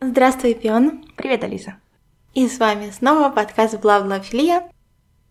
Здравствуй, 0.00 0.54
Пион. 0.54 1.04
Привет, 1.16 1.44
Алиса. 1.44 1.76
И 2.34 2.48
с 2.48 2.58
вами 2.58 2.90
снова 2.90 3.28
подкаст 3.30 3.78
Бла-Бла-Филия. 3.80 4.62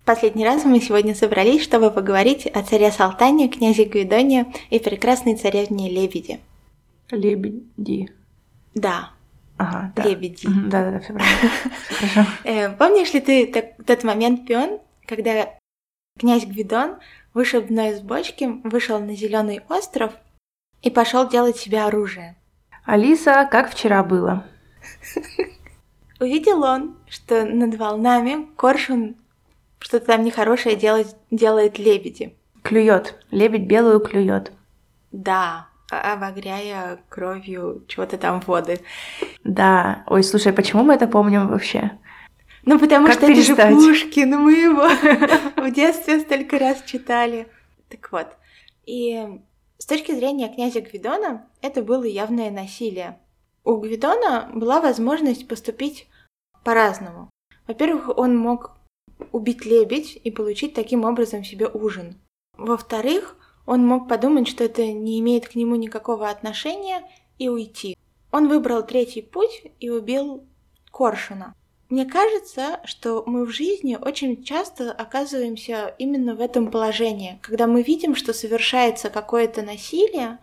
Последний 0.05 0.45
раз 0.45 0.65
мы 0.65 0.79
сегодня 0.79 1.15
собрались, 1.15 1.63
чтобы 1.63 1.91
поговорить 1.91 2.45
о 2.47 2.63
царе 2.63 2.91
Салтане, 2.91 3.47
князе 3.49 3.85
Гвидоне 3.85 4.53
и 4.69 4.79
прекрасной 4.79 5.35
царевне 5.35 5.89
Лебеди. 5.89 6.39
Лебеди. 7.11 8.11
Да, 8.75 9.11
Ага, 9.57 9.91
да. 9.95 10.03
лебеди. 10.03 10.47
Мгм, 10.47 10.69
Да-да-да, 10.69 10.99
все 10.99 11.13
правильно. 11.13 12.27
Э, 12.43 12.69
помнишь 12.69 13.13
ли 13.13 13.19
ты 13.19 13.47
так- 13.47 13.75
тот 13.85 14.03
момент, 14.03 14.47
Пион, 14.47 14.79
когда 15.05 15.49
князь 16.17 16.45
Гвидон, 16.45 16.97
вышибной 17.33 17.91
из 17.91 17.99
бочки, 18.01 18.45
вышел 18.63 18.99
на 18.99 19.15
зеленый 19.15 19.61
остров 19.69 20.13
и 20.81 20.89
пошел 20.89 21.27
делать 21.27 21.57
себе 21.57 21.83
оружие? 21.83 22.35
Алиса, 22.85 23.47
как 23.51 23.69
вчера 23.71 24.03
было? 24.03 24.45
Увидел 26.19 26.63
он, 26.63 26.97
что 27.07 27.45
над 27.45 27.75
волнами 27.75 28.47
коршун 28.55 29.15
что-то 29.79 30.07
там 30.07 30.23
нехорошее 30.23 30.75
делает, 30.75 31.15
делает 31.31 31.79
лебеди. 31.79 32.35
Клюет. 32.61 33.23
Лебедь 33.31 33.67
белую 33.67 34.01
клюет. 34.01 34.51
Да, 35.11 35.67
а- 35.89 36.13
обогряя 36.13 36.99
кровью 37.09 37.85
чего-то 37.87 38.17
там 38.17 38.41
воды. 38.45 38.81
Да. 39.43 40.03
Ой, 40.07 40.23
слушай, 40.23 40.51
почему 40.51 40.83
мы 40.83 40.95
это 40.95 41.07
помним 41.07 41.47
вообще? 41.47 41.91
Ну, 42.65 42.77
потому 42.77 43.07
Как 43.07 43.15
что 43.15 43.25
это 43.25 43.41
же 43.41 43.55
перестать? 43.55 43.73
Пушкин, 43.73 44.37
мы 44.37 44.53
его 44.53 44.89
в 45.55 45.71
детстве 45.71 46.19
столько 46.19 46.59
раз 46.59 46.83
читали. 46.85 47.47
Так 47.87 48.11
вот, 48.11 48.27
и 48.85 49.39
с 49.77 49.85
точки 49.85 50.13
зрения 50.13 50.49
князя 50.53 50.81
Гвидона, 50.81 51.47
это 51.61 51.81
было 51.81 52.03
явное 52.03 52.51
насилие. 52.51 53.17
У 53.63 53.75
Гвидона 53.77 54.49
была 54.53 54.81
возможность 54.81 55.47
поступить 55.47 56.07
по-разному. 56.63 57.29
Во-первых, 57.67 58.17
он 58.17 58.37
мог 58.37 58.77
убить 59.31 59.65
лебедь 59.65 60.19
и 60.23 60.31
получить 60.31 60.73
таким 60.73 61.05
образом 61.05 61.43
себе 61.43 61.67
ужин. 61.67 62.15
Во-вторых, 62.57 63.35
он 63.65 63.85
мог 63.85 64.07
подумать, 64.07 64.47
что 64.47 64.63
это 64.63 64.91
не 64.91 65.19
имеет 65.19 65.47
к 65.47 65.55
нему 65.55 65.75
никакого 65.75 66.29
отношения, 66.29 67.03
и 67.39 67.49
уйти. 67.49 67.97
Он 68.31 68.47
выбрал 68.47 68.85
третий 68.85 69.21
путь 69.21 69.63
и 69.79 69.89
убил 69.89 70.45
Коршуна. 70.91 71.55
Мне 71.89 72.05
кажется, 72.05 72.81
что 72.85 73.23
мы 73.25 73.45
в 73.45 73.49
жизни 73.49 73.97
очень 73.99 74.43
часто 74.43 74.91
оказываемся 74.91 75.95
именно 75.97 76.35
в 76.35 76.41
этом 76.41 76.69
положении, 76.69 77.39
когда 77.41 77.65
мы 77.65 77.81
видим, 77.81 78.15
что 78.15 78.31
совершается 78.31 79.09
какое-то 79.09 79.63
насилие 79.63 80.37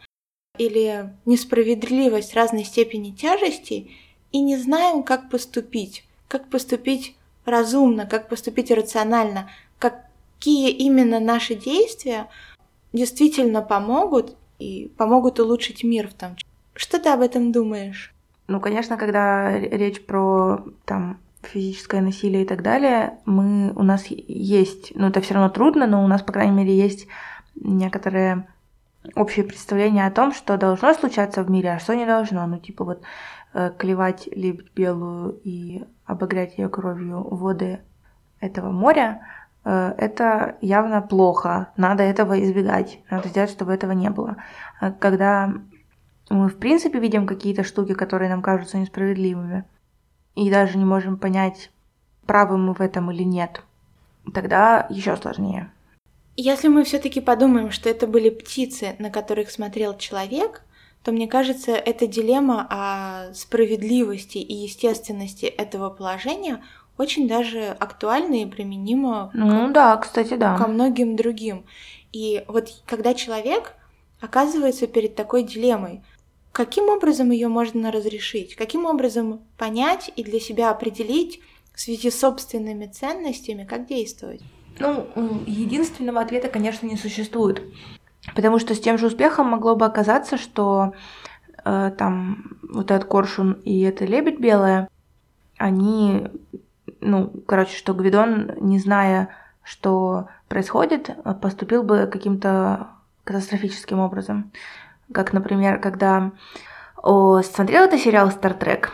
или 0.58 1.12
несправедливость 1.24 2.34
разной 2.34 2.64
степени 2.64 3.10
тяжести, 3.10 3.90
и 4.32 4.40
не 4.40 4.56
знаем, 4.56 5.02
как 5.02 5.30
поступить, 5.30 6.04
как 6.28 6.48
поступить 6.48 7.16
разумно, 7.44 8.06
как 8.06 8.28
поступить 8.28 8.70
рационально, 8.70 9.48
какие 9.78 10.70
именно 10.70 11.20
наши 11.20 11.54
действия 11.54 12.28
действительно 12.92 13.62
помогут 13.62 14.36
и 14.58 14.90
помогут 14.96 15.38
улучшить 15.40 15.84
мир 15.84 16.08
в 16.08 16.14
том. 16.14 16.36
Что 16.74 16.98
ты 16.98 17.08
об 17.08 17.20
этом 17.20 17.52
думаешь? 17.52 18.12
Ну, 18.48 18.60
конечно, 18.60 18.96
когда 18.96 19.58
речь 19.58 20.04
про 20.04 20.64
там 20.84 21.18
физическое 21.42 22.00
насилие 22.00 22.42
и 22.42 22.46
так 22.46 22.62
далее, 22.62 23.18
мы 23.24 23.72
у 23.74 23.82
нас 23.82 24.06
есть, 24.08 24.92
ну 24.94 25.08
это 25.08 25.20
все 25.20 25.34
равно 25.34 25.48
трудно, 25.48 25.86
но 25.86 26.04
у 26.04 26.08
нас, 26.08 26.22
по 26.22 26.32
крайней 26.32 26.56
мере, 26.56 26.76
есть 26.76 27.06
некоторые 27.54 28.46
общее 29.14 29.44
представление 29.44 30.06
о 30.06 30.10
том, 30.10 30.32
что 30.32 30.56
должно 30.56 30.94
случаться 30.94 31.42
в 31.42 31.50
мире, 31.50 31.72
а 31.72 31.78
что 31.78 31.94
не 31.94 32.06
должно. 32.06 32.46
Ну, 32.46 32.58
типа 32.58 32.84
вот 32.84 33.02
э, 33.54 33.72
клевать 33.78 34.28
лебедь 34.32 34.72
белую 34.74 35.40
и 35.44 35.84
обогрять 36.04 36.58
ее 36.58 36.68
кровью 36.68 37.22
воды 37.22 37.80
этого 38.40 38.70
моря, 38.70 39.22
э, 39.64 39.94
это 39.98 40.56
явно 40.60 41.02
плохо. 41.02 41.68
Надо 41.76 42.02
этого 42.02 42.42
избегать. 42.42 43.00
Надо 43.10 43.28
сделать, 43.28 43.50
чтобы 43.50 43.72
этого 43.72 43.92
не 43.92 44.10
было. 44.10 44.36
А 44.80 44.90
Когда 44.90 45.52
мы, 46.30 46.48
в 46.48 46.58
принципе, 46.58 46.98
видим 46.98 47.26
какие-то 47.26 47.62
штуки, 47.62 47.94
которые 47.94 48.28
нам 48.28 48.42
кажутся 48.42 48.78
несправедливыми, 48.78 49.64
и 50.34 50.50
даже 50.50 50.76
не 50.76 50.84
можем 50.84 51.16
понять, 51.16 51.70
правы 52.26 52.58
мы 52.58 52.74
в 52.74 52.80
этом 52.80 53.10
или 53.10 53.22
нет, 53.22 53.62
тогда 54.34 54.86
еще 54.90 55.16
сложнее. 55.16 55.70
Если 56.36 56.68
мы 56.68 56.84
все-таки 56.84 57.20
подумаем, 57.20 57.70
что 57.70 57.88
это 57.88 58.06
были 58.06 58.28
птицы, 58.28 58.94
на 58.98 59.10
которых 59.10 59.50
смотрел 59.50 59.96
человек, 59.96 60.62
то 61.02 61.12
мне 61.12 61.28
кажется, 61.28 61.72
эта 61.72 62.06
дилемма 62.06 62.66
о 62.68 63.32
справедливости 63.32 64.38
и 64.38 64.52
естественности 64.52 65.46
этого 65.46 65.88
положения 65.88 66.62
очень 66.98 67.28
даже 67.28 67.68
актуальна 67.78 68.42
и 68.42 68.46
применима 68.46 69.30
Ну 69.34 69.72
да, 69.72 69.96
кстати, 69.96 70.34
да. 70.34 70.56
ко 70.56 70.66
многим 70.66 71.16
другим. 71.16 71.64
И 72.12 72.44
вот 72.48 72.82
когда 72.86 73.14
человек 73.14 73.74
оказывается 74.20 74.86
перед 74.86 75.14
такой 75.14 75.42
дилеммой, 75.42 76.02
каким 76.52 76.88
образом 76.88 77.30
ее 77.30 77.48
можно 77.48 77.92
разрешить? 77.92 78.56
Каким 78.56 78.86
образом 78.86 79.42
понять 79.56 80.10
и 80.16 80.24
для 80.24 80.40
себя 80.40 80.70
определить 80.70 81.40
в 81.74 81.80
связи 81.80 82.10
с 82.10 82.18
собственными 82.18 82.86
ценностями, 82.86 83.64
как 83.64 83.86
действовать? 83.86 84.40
Ну, 84.78 85.08
единственного 85.46 86.20
ответа, 86.20 86.48
конечно, 86.48 86.86
не 86.86 86.96
существует. 86.96 87.62
Потому 88.34 88.58
что 88.58 88.74
с 88.74 88.80
тем 88.80 88.98
же 88.98 89.06
успехом 89.06 89.48
могло 89.48 89.76
бы 89.76 89.86
оказаться, 89.86 90.36
что 90.36 90.92
э, 91.64 91.92
там 91.96 92.58
вот 92.62 92.90
этот 92.90 93.08
коршун 93.08 93.52
и 93.64 93.80
эта 93.82 94.04
лебедь 94.04 94.40
белая, 94.40 94.88
они, 95.58 96.28
ну, 97.00 97.32
короче, 97.46 97.76
что 97.76 97.94
Гвидон, 97.94 98.52
не 98.60 98.78
зная, 98.78 99.28
что 99.62 100.28
происходит, 100.48 101.10
поступил 101.40 101.82
бы 101.82 102.06
каким-то 102.06 102.88
катастрофическим 103.24 103.98
образом. 103.98 104.52
Как, 105.12 105.32
например, 105.32 105.80
когда... 105.80 106.32
О, 107.02 107.42
смотрел 107.42 107.88
ты 107.88 107.98
сериал 107.98 108.30
«Стартрек»? 108.30 108.92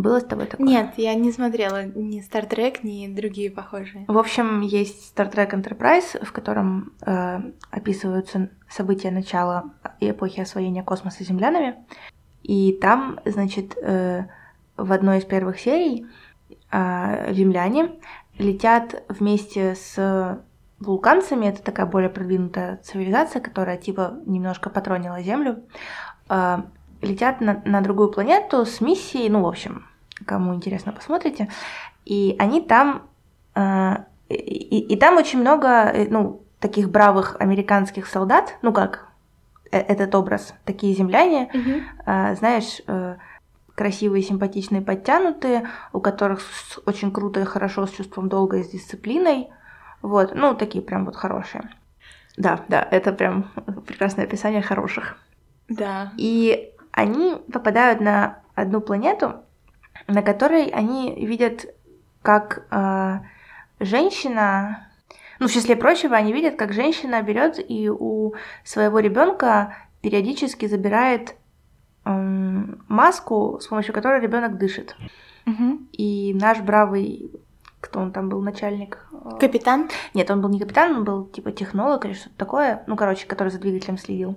Было 0.00 0.20
с 0.20 0.24
тобой 0.24 0.46
такое? 0.46 0.66
Нет, 0.66 0.94
я 0.96 1.14
не 1.14 1.30
смотрела 1.30 1.84
ни 1.84 2.20
Стартрек, 2.20 2.82
ни 2.82 3.06
другие 3.06 3.50
похожие. 3.50 4.06
В 4.08 4.16
общем, 4.16 4.62
есть 4.62 5.14
Star 5.14 5.30
Trek 5.30 5.50
Enterprise, 5.50 6.24
в 6.24 6.32
котором 6.32 6.94
э, 7.04 7.40
описываются 7.70 8.48
события 8.68 9.10
начала 9.10 9.74
и 10.00 10.10
эпохи 10.10 10.40
освоения 10.40 10.82
космоса 10.82 11.22
землянами. 11.22 11.76
И 12.42 12.72
там, 12.80 13.20
значит, 13.26 13.76
э, 13.76 14.24
в 14.78 14.90
одной 14.90 15.18
из 15.18 15.24
первых 15.24 15.60
серий 15.60 16.06
э, 16.72 17.34
земляне 17.34 18.00
летят 18.38 19.02
вместе 19.10 19.74
с 19.74 20.42
вулканцами, 20.78 21.44
это 21.44 21.62
такая 21.62 21.84
более 21.84 22.08
продвинутая 22.08 22.78
цивилизация, 22.78 23.42
которая 23.42 23.76
типа 23.76 24.14
немножко 24.24 24.70
патронила 24.70 25.20
Землю, 25.20 25.62
э, 26.30 26.62
летят 27.02 27.42
на, 27.42 27.60
на 27.66 27.82
другую 27.82 28.10
планету 28.10 28.64
с 28.64 28.80
миссией, 28.80 29.28
ну, 29.28 29.42
в 29.42 29.46
общем, 29.46 29.89
кому 30.26 30.54
интересно, 30.54 30.92
посмотрите. 30.92 31.48
И 32.04 32.36
они 32.38 32.60
там... 32.60 33.02
э, 33.54 33.96
и, 34.28 34.78
и- 34.92 34.96
там 34.96 35.16
очень 35.16 35.40
много, 35.40 35.66
э, 35.68 36.06
ну, 36.08 36.42
таких 36.60 36.88
бравых 36.90 37.36
американских 37.40 38.06
солдат, 38.06 38.56
ну, 38.62 38.72
как 38.72 39.08
э, 39.72 39.78
этот 39.78 40.14
образ, 40.14 40.54
такие 40.64 40.94
земляне, 40.94 41.50
э, 42.06 42.36
знаешь, 42.36 42.80
э, 42.86 43.16
красивые, 43.74 44.22
симпатичные, 44.22 44.82
подтянутые, 44.82 45.68
у 45.92 46.00
которых 46.00 46.40
с- 46.42 46.78
очень 46.86 47.10
круто 47.12 47.40
и 47.40 47.44
хорошо 47.44 47.86
с 47.86 47.90
чувством 47.90 48.28
долга 48.28 48.58
и 48.58 48.62
с 48.64 48.68
дисциплиной. 48.70 49.48
Вот, 50.02 50.34
ну, 50.34 50.54
такие 50.54 50.82
прям 50.84 51.04
вот 51.06 51.16
хорошие. 51.16 51.62
Да, 52.36 52.60
да, 52.68 52.86
это 52.90 53.12
прям 53.12 53.50
прекрасное 53.86 54.24
описание 54.24 54.62
хороших. 54.62 55.16
Да. 55.68 56.12
И 56.16 56.70
они 56.92 57.36
попадают 57.52 58.00
на 58.00 58.38
одну 58.54 58.80
планету, 58.80 59.34
на 60.10 60.22
которой 60.22 60.66
они 60.66 61.24
видят, 61.24 61.66
как 62.22 62.66
э, 62.70 63.18
женщина, 63.80 64.88
ну, 65.38 65.46
в 65.48 65.52
числе 65.52 65.76
прочего, 65.76 66.16
они 66.16 66.32
видят, 66.32 66.56
как 66.56 66.72
женщина 66.72 67.22
берет 67.22 67.58
и 67.70 67.88
у 67.88 68.34
своего 68.64 68.98
ребенка 68.98 69.74
периодически 70.02 70.66
забирает 70.66 71.34
м, 72.04 72.84
маску, 72.88 73.58
с 73.60 73.66
помощью 73.68 73.94
которой 73.94 74.20
ребенок 74.20 74.58
дышит. 74.58 74.96
Мгм. 75.46 75.88
И 75.92 76.34
наш 76.34 76.58
бравый, 76.60 77.30
кто 77.80 78.00
он 78.00 78.12
там 78.12 78.28
был, 78.28 78.40
начальник? 78.42 78.98
э, 79.12 79.38
Капитан? 79.38 79.88
нет, 80.14 80.30
он 80.30 80.40
был 80.40 80.48
не 80.50 80.58
капитан, 80.60 80.96
он 80.96 81.04
был 81.04 81.24
типа 81.26 81.52
технолог 81.52 82.04
или 82.04 82.12
что-то 82.14 82.36
такое, 82.36 82.82
ну, 82.86 82.96
короче, 82.96 83.26
который 83.26 83.48
за 83.48 83.58
двигателем 83.58 83.98
следил. 83.98 84.36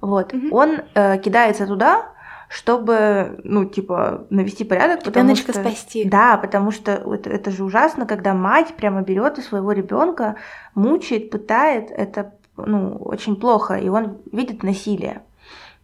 Вот, 0.00 0.32
Мгм. 0.32 0.52
он 0.52 0.80
э, 0.94 1.18
кидается 1.18 1.66
туда, 1.66 2.12
чтобы, 2.48 3.40
ну, 3.44 3.66
типа, 3.66 4.26
навести 4.30 4.64
порядок, 4.64 5.06
Ребеночка 5.06 5.52
что... 5.52 5.60
спасти. 5.60 6.04
Да, 6.04 6.38
потому 6.38 6.70
что 6.70 6.92
это, 6.92 7.30
это 7.30 7.50
же 7.50 7.62
ужасно, 7.62 8.06
когда 8.06 8.34
мать 8.34 8.74
прямо 8.74 9.02
берет 9.02 9.38
у 9.38 9.42
своего 9.42 9.72
ребенка, 9.72 10.36
мучает, 10.74 11.30
пытает, 11.30 11.90
это, 11.90 12.34
ну, 12.56 12.96
очень 12.96 13.36
плохо, 13.36 13.74
и 13.74 13.88
он 13.88 14.18
видит 14.32 14.62
насилие. 14.62 15.22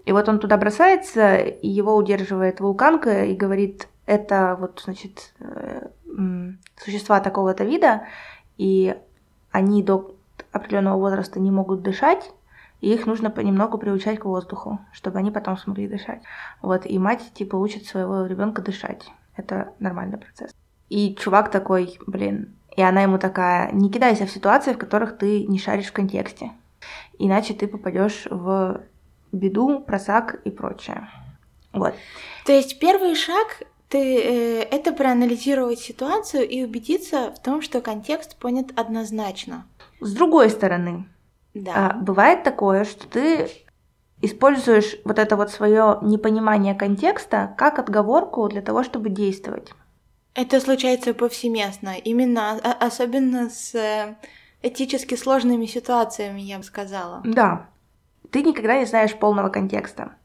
И 0.07 0.13
вот 0.13 0.29
он 0.29 0.39
туда 0.39 0.57
бросается, 0.57 1.37
и 1.37 1.69
его 1.69 1.95
удерживает 1.97 2.61
вулканка 2.61 3.25
и 3.25 3.35
говорит, 3.35 3.89
это 4.07 4.57
вот, 4.59 4.83
значит, 4.85 5.35
э, 5.41 5.89
существа 6.77 7.21
такого-то 7.21 7.65
вида, 7.65 8.03
и 8.57 8.97
они 9.51 9.83
до 9.83 10.15
определенного 10.53 10.99
возраста 10.99 11.41
не 11.41 11.51
могут 11.51 11.83
дышать, 11.83 12.33
и 12.81 12.93
их 12.93 13.07
нужно 13.07 13.31
понемногу 13.31 13.79
приучать 13.79 14.19
к 14.19 14.25
воздуху, 14.25 14.81
чтобы 14.93 15.19
они 15.19 15.31
потом 15.31 15.57
смогли 15.57 15.89
дышать. 15.89 16.23
Вот, 16.63 16.87
и 16.87 16.99
мать 16.99 17.33
типа 17.35 17.57
учит 17.57 17.87
своего 17.87 18.27
ребенка 18.27 18.63
дышать. 18.63 19.11
Это 19.37 19.73
нормальный 19.79 20.19
процесс. 20.19 20.55
И 20.89 21.15
чувак 21.15 21.51
такой, 21.51 21.99
блин, 22.07 22.55
и 22.77 22.83
она 22.83 23.03
ему 23.03 23.19
такая, 23.19 23.73
не 23.73 23.91
кидайся 23.91 24.27
в 24.27 24.31
ситуации, 24.31 24.75
в 24.75 24.79
которых 24.79 25.17
ты 25.17 25.45
не 25.47 25.59
шаришь 25.59 25.87
в 25.87 25.93
контексте. 25.93 26.53
Иначе 27.19 27.55
ты 27.55 27.67
попадешь 27.67 28.27
в 28.31 28.83
беду, 29.33 29.81
просак 29.81 30.41
и 30.45 30.51
прочее. 30.51 31.09
Вот. 31.73 31.95
То 32.47 32.53
есть 32.53 32.79
первый 32.79 33.15
шаг 33.15 33.63
ты, 33.89 33.99
э, 33.99 34.63
это 34.71 34.93
проанализировать 34.93 35.79
ситуацию 35.79 36.49
и 36.49 36.63
убедиться 36.65 37.33
в 37.33 37.41
том, 37.43 37.63
что 37.63 37.81
контекст 37.81 38.37
понят 38.37 38.67
однозначно. 38.77 39.67
С 40.01 40.13
другой 40.13 40.51
стороны, 40.51 41.07
да. 41.55 41.73
а, 41.75 41.95
бывает 41.95 42.43
такое, 42.43 42.85
что 42.85 43.09
ты 43.09 43.49
используешь 44.21 44.97
вот 45.05 45.19
это 45.19 45.37
вот 45.37 45.51
свое 45.51 45.99
непонимание 46.03 46.75
контекста 46.75 47.55
как 47.57 47.79
отговорку 47.79 48.49
для 48.49 48.63
того, 48.63 48.83
чтобы 48.83 49.11
действовать. 49.11 49.73
Это 50.35 50.61
случается 50.61 51.15
повсеместно, 51.15 51.95
именно 51.97 52.59
а, 52.63 52.87
особенно 52.87 53.49
с 53.51 53.75
э, 53.75 54.17
этически 54.63 55.15
сложными 55.15 55.67
ситуациями, 55.67 56.41
я 56.41 56.59
бы 56.59 56.65
сказала. 56.65 57.23
Да. 57.25 57.69
Ты 58.31 58.43
никогда 58.43 58.79
не 58.79 58.87
знаешь 58.87 59.15
полного 59.15 59.49
контекста. 59.49 60.17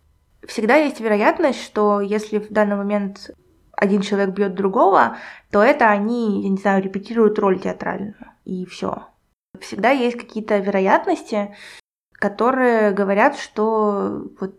Всегда 0.47 0.77
есть 0.77 0.99
вероятность, 0.99 1.63
что 1.63 2.01
если 2.01 2.39
в 2.39 2.49
данный 2.49 2.77
момент 2.77 3.29
один 3.73 4.01
человек 4.01 4.31
бьет 4.31 4.55
другого, 4.55 5.17
то 5.51 5.61
это 5.61 5.89
они, 5.89 6.43
я 6.43 6.49
не 6.49 6.57
знаю, 6.57 6.81
репетируют 6.81 7.37
роль 7.37 7.59
театральную, 7.59 8.15
и 8.45 8.65
все. 8.65 9.03
Всегда 9.61 9.91
есть 9.91 10.17
какие-то 10.17 10.57
вероятности, 10.57 11.55
которые 12.13 12.91
говорят, 12.91 13.37
что 13.37 14.27
вот 14.39 14.55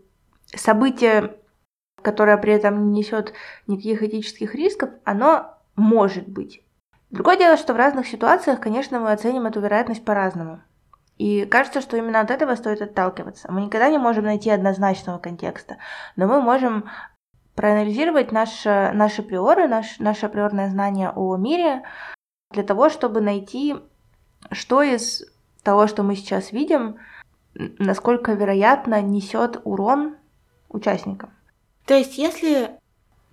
событие, 0.53 1.37
которое 2.01 2.37
при 2.37 2.53
этом 2.53 2.91
не 2.91 2.99
несет 2.99 3.33
никаких 3.67 4.03
этических 4.03 4.55
рисков, 4.55 4.89
оно 5.03 5.57
может 5.75 6.27
быть. 6.27 6.63
Другое 7.09 7.37
дело, 7.37 7.57
что 7.57 7.73
в 7.73 7.77
разных 7.77 8.07
ситуациях, 8.07 8.59
конечно, 8.59 8.99
мы 8.99 9.11
оценим 9.11 9.45
эту 9.45 9.59
вероятность 9.59 10.05
по-разному. 10.05 10.61
И 11.17 11.45
кажется, 11.45 11.81
что 11.81 11.97
именно 11.97 12.21
от 12.21 12.31
этого 12.31 12.55
стоит 12.55 12.81
отталкиваться. 12.81 13.51
Мы 13.51 13.61
никогда 13.61 13.89
не 13.89 13.97
можем 13.97 14.23
найти 14.25 14.49
однозначного 14.49 15.19
контекста, 15.19 15.77
но 16.15 16.25
мы 16.25 16.41
можем 16.41 16.89
проанализировать 17.55 18.31
наши, 18.31 18.91
наши 18.93 19.21
приоры, 19.21 19.67
наш, 19.67 19.99
наше 19.99 20.25
априорное 20.25 20.69
знание 20.69 21.11
о 21.15 21.35
мире 21.35 21.83
для 22.51 22.63
того, 22.63 22.89
чтобы 22.89 23.21
найти, 23.21 23.75
что 24.49 24.81
из 24.81 25.23
того, 25.63 25.87
что 25.87 26.03
мы 26.03 26.15
сейчас 26.15 26.51
видим, 26.51 26.97
насколько 27.53 28.33
вероятно 28.33 29.01
несет 29.01 29.61
урон 29.63 30.15
участникам. 30.69 31.31
То 31.85 31.95
есть, 31.95 32.17
если 32.17 32.79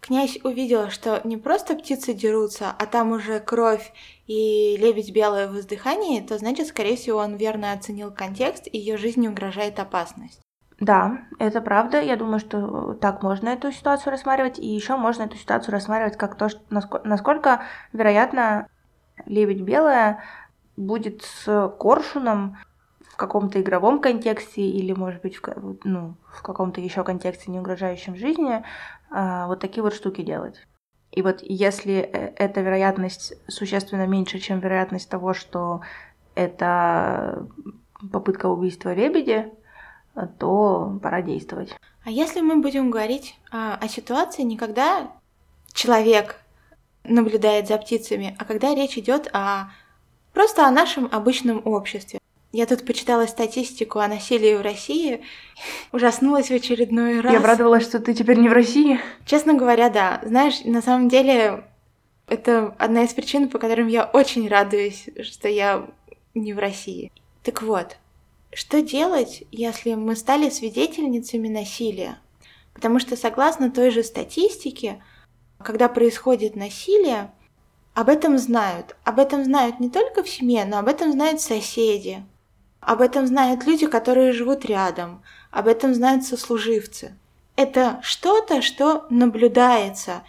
Князь 0.01 0.39
увидел, 0.45 0.91
что 0.91 1.21
не 1.25 1.37
просто 1.37 1.75
птицы 1.75 2.15
дерутся, 2.15 2.73
а 2.79 2.87
там 2.87 3.13
уже 3.13 3.41
кровь 3.41 3.93
и 4.27 4.77
лебедь 4.79 5.13
белое 5.13 5.49
в 5.49 5.55
воздыхании, 5.55 6.21
то 6.21 6.39
значит, 6.39 6.69
скорее 6.69 6.97
всего, 6.97 7.19
он 7.19 7.37
верно 7.37 7.73
оценил 7.73 8.13
контекст, 8.13 8.69
и 8.71 8.79
ее 8.79 8.97
жизни 8.97 9.29
угрожает 9.29 9.79
опасность. 9.81 10.41
Да, 10.79 11.19
это 11.41 11.61
правда. 11.61 12.01
Я 12.01 12.17
думаю, 12.17 12.39
что 12.39 12.95
так 12.95 13.23
можно 13.23 13.49
эту 13.49 13.73
ситуацию 13.73 14.13
рассматривать. 14.13 14.61
И 14.61 14.67
еще 14.67 14.97
можно 14.97 15.25
эту 15.25 15.37
ситуацию 15.37 15.73
рассматривать 15.73 16.17
как 16.17 16.37
то, 16.37 16.49
что, 16.49 16.61
насколько, 16.71 17.09
насколько 17.09 17.63
вероятно 17.93 18.69
лебедь 19.27 19.63
белая 19.63 20.23
будет 20.79 21.23
с 21.23 21.69
коршуном 21.79 22.57
в 23.01 23.17
каком-то 23.17 23.61
игровом 23.61 24.01
контексте 24.01 24.63
или, 24.63 24.93
может 24.93 25.23
быть, 25.23 25.39
в, 25.39 25.79
ну, 25.85 26.15
в 26.33 26.43
каком-то 26.43 26.81
еще 26.81 27.03
контексте, 27.03 27.51
не 27.51 27.59
угрожающем 27.59 28.17
жизни, 28.17 28.63
а, 29.11 29.49
вот 29.49 29.61
такие 29.61 29.83
вот 29.83 29.95
штуки 29.95 30.23
делать. 30.23 30.67
И 31.11 31.23
вот 31.23 31.39
если 31.43 31.95
э, 31.95 32.33
эта 32.37 32.61
вероятность 32.61 33.35
существенно 33.49 34.07
меньше, 34.07 34.39
чем 34.39 34.61
вероятность 34.61 35.09
того, 35.09 35.35
что 35.35 35.81
это 36.35 37.47
попытка 38.13 38.47
убийства 38.47 38.95
лебеди, 38.95 39.51
то 40.39 40.99
пора 41.03 41.23
действовать. 41.23 41.75
А 42.05 42.11
если 42.11 42.41
мы 42.41 42.61
будем 42.61 42.91
говорить 42.91 43.39
а, 43.51 43.77
о 43.81 43.89
ситуации 43.89 44.43
не 44.43 44.57
когда 44.57 45.11
человек 45.73 46.41
наблюдает 47.05 47.67
за 47.69 47.79
птицами, 47.79 48.37
а 48.39 48.45
когда 48.45 48.75
речь 48.75 48.99
идет 48.99 49.29
о 49.33 49.71
просто 50.33 50.67
о 50.67 50.71
нашем 50.71 51.09
обычном 51.11 51.63
обществе. 51.65 52.19
Я 52.51 52.65
тут 52.67 52.87
почитала 52.87 53.27
статистику 53.27 53.99
о 53.99 54.09
насилии 54.09 54.55
в 54.55 54.63
России, 54.63 55.23
ужаснулась 55.93 56.49
в 56.49 56.55
очередной 56.55 57.21
раз. 57.21 57.33
Я 57.33 57.39
обрадовалась, 57.39 57.85
что 57.85 58.01
ты 58.01 58.15
теперь 58.15 58.39
не 58.39 58.49
в 58.49 58.53
России. 58.53 59.01
Честно 59.27 59.55
говоря, 59.55 59.91
да. 59.91 60.21
Знаешь, 60.25 60.65
на 60.65 60.81
самом 60.81 61.09
деле 61.09 61.65
это 62.27 62.75
одна 62.79 63.05
из 63.05 63.13
причин, 63.13 63.49
по 63.49 63.59
которым 63.59 63.89
я 63.89 64.05
очень 64.05 64.49
радуюсь, 64.49 65.09
что 65.23 65.49
я 65.49 65.89
не 66.35 66.53
в 66.53 66.59
России. 66.59 67.13
Так 67.43 67.63
вот, 67.63 67.97
что 68.53 68.81
делать, 68.83 69.45
если 69.51 69.95
мы 69.95 70.17
стали 70.17 70.49
свидетельницами 70.49 71.49
насилия? 71.49 72.19
Потому 72.73 72.99
что 72.99 73.17
согласно 73.17 73.71
той 73.71 73.91
же 73.91 74.03
статистике, 74.03 75.03
когда 75.63 75.89
происходит 75.89 76.57
насилие, 76.57 77.31
об 78.01 78.11
этом 78.11 78.39
знают. 78.39 78.95
Об 79.03 79.19
этом 79.19 79.43
знают 79.43 79.81
не 79.81 79.91
только 79.91 80.23
в 80.23 80.29
семье, 80.29 80.65
но 80.65 80.79
об 80.79 80.87
этом 80.87 81.11
знают 81.11 81.41
соседи, 81.41 82.25
об 82.79 83.01
этом 83.01 83.27
знают 83.27 83.67
люди, 83.67 83.89
которые 83.89 84.31
живут 84.31 84.65
рядом. 84.65 85.21
Об 85.51 85.67
этом 85.67 85.95
знают 85.95 86.23
сослуживцы. 86.23 87.17
Это 87.57 87.99
что-то, 88.03 88.63
что 88.63 89.07
наблюдается 89.11 90.23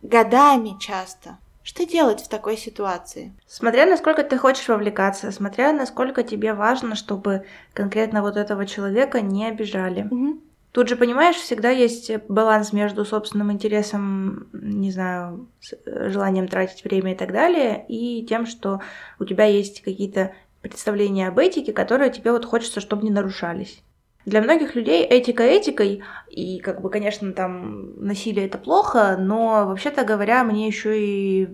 годами 0.00 0.76
часто. 0.78 1.38
Что 1.64 1.84
делать 1.84 2.20
в 2.20 2.28
такой 2.28 2.56
ситуации? 2.56 3.34
Смотря 3.48 3.84
насколько 3.84 4.22
ты 4.22 4.38
хочешь 4.38 4.68
вовлекаться, 4.68 5.32
смотря 5.32 5.72
насколько 5.72 6.22
тебе 6.22 6.54
важно, 6.54 6.94
чтобы 6.94 7.44
конкретно 7.72 8.22
вот 8.22 8.36
этого 8.36 8.64
человека 8.64 9.22
не 9.22 9.44
обижали. 9.48 10.06
Угу. 10.08 10.40
Тут 10.72 10.88
же, 10.88 10.96
понимаешь, 10.96 11.36
всегда 11.36 11.70
есть 11.70 12.10
баланс 12.28 12.72
между 12.72 13.04
собственным 13.04 13.50
интересом, 13.50 14.48
не 14.52 14.90
знаю, 14.90 15.48
желанием 15.84 16.46
тратить 16.46 16.84
время 16.84 17.12
и 17.12 17.16
так 17.16 17.32
далее, 17.32 17.84
и 17.88 18.24
тем, 18.26 18.46
что 18.46 18.80
у 19.18 19.24
тебя 19.24 19.44
есть 19.44 19.82
какие-то 19.82 20.34
представления 20.60 21.28
об 21.28 21.38
этике, 21.38 21.72
которые 21.72 22.10
тебе 22.10 22.32
вот 22.32 22.44
хочется, 22.44 22.80
чтобы 22.80 23.04
не 23.04 23.10
нарушались. 23.10 23.82
Для 24.26 24.42
многих 24.42 24.74
людей 24.74 25.04
этика 25.04 25.42
этикой, 25.42 26.02
и 26.28 26.58
как 26.58 26.82
бы, 26.82 26.90
конечно, 26.90 27.32
там 27.32 27.98
насилие 28.04 28.46
это 28.46 28.58
плохо, 28.58 29.16
но 29.18 29.66
вообще-то 29.66 30.04
говоря, 30.04 30.44
мне 30.44 30.66
еще 30.66 31.00
и 31.00 31.48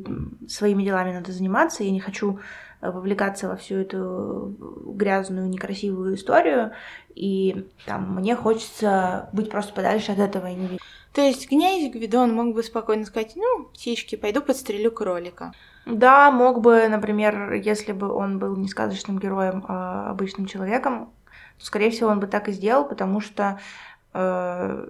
своими 0.49 0.83
делами 0.83 1.13
надо 1.13 1.31
заниматься, 1.31 1.85
я 1.85 1.93
не 1.93 2.01
хочу 2.01 2.41
э, 2.41 2.43
вовлекаться 2.93 3.49
во 3.49 3.57
всю 3.57 3.77
эту 3.77 4.55
грязную, 4.87 5.49
некрасивую 5.49 6.15
историю, 6.15 6.73
и 7.15 7.69
там 7.87 8.17
мне 8.17 8.37
хочется 8.37 9.29
быть 9.33 9.51
просто 9.51 9.73
подальше 9.73 10.13
от 10.13 10.19
этого 10.19 10.47
и 10.47 10.55
не 10.55 10.67
видеть. 10.67 10.81
То 11.13 11.21
есть 11.21 11.49
князь 11.49 11.93
Гвидон 11.93 12.35
мог 12.35 12.55
бы 12.55 12.63
спокойно 12.65 13.05
сказать, 13.05 13.35
ну, 13.37 13.67
птички, 13.73 14.17
пойду 14.17 14.43
подстрелю 14.43 14.91
кролика. 14.91 15.53
Да, 15.87 16.33
мог 16.33 16.61
бы, 16.61 16.89
например, 16.89 17.53
если 17.53 17.93
бы 17.93 18.11
он 18.13 18.41
был 18.41 18.57
не 18.57 18.69
сказочным 18.69 19.19
героем, 19.19 19.65
а 19.69 20.11
обычным 20.11 20.47
человеком, 20.47 21.13
то, 21.59 21.65
скорее 21.67 21.91
всего, 21.91 22.11
он 22.11 22.19
бы 22.19 22.27
так 22.27 22.49
и 22.49 22.53
сделал, 22.53 22.85
потому 22.85 23.21
что 23.21 23.61
э, 24.13 24.87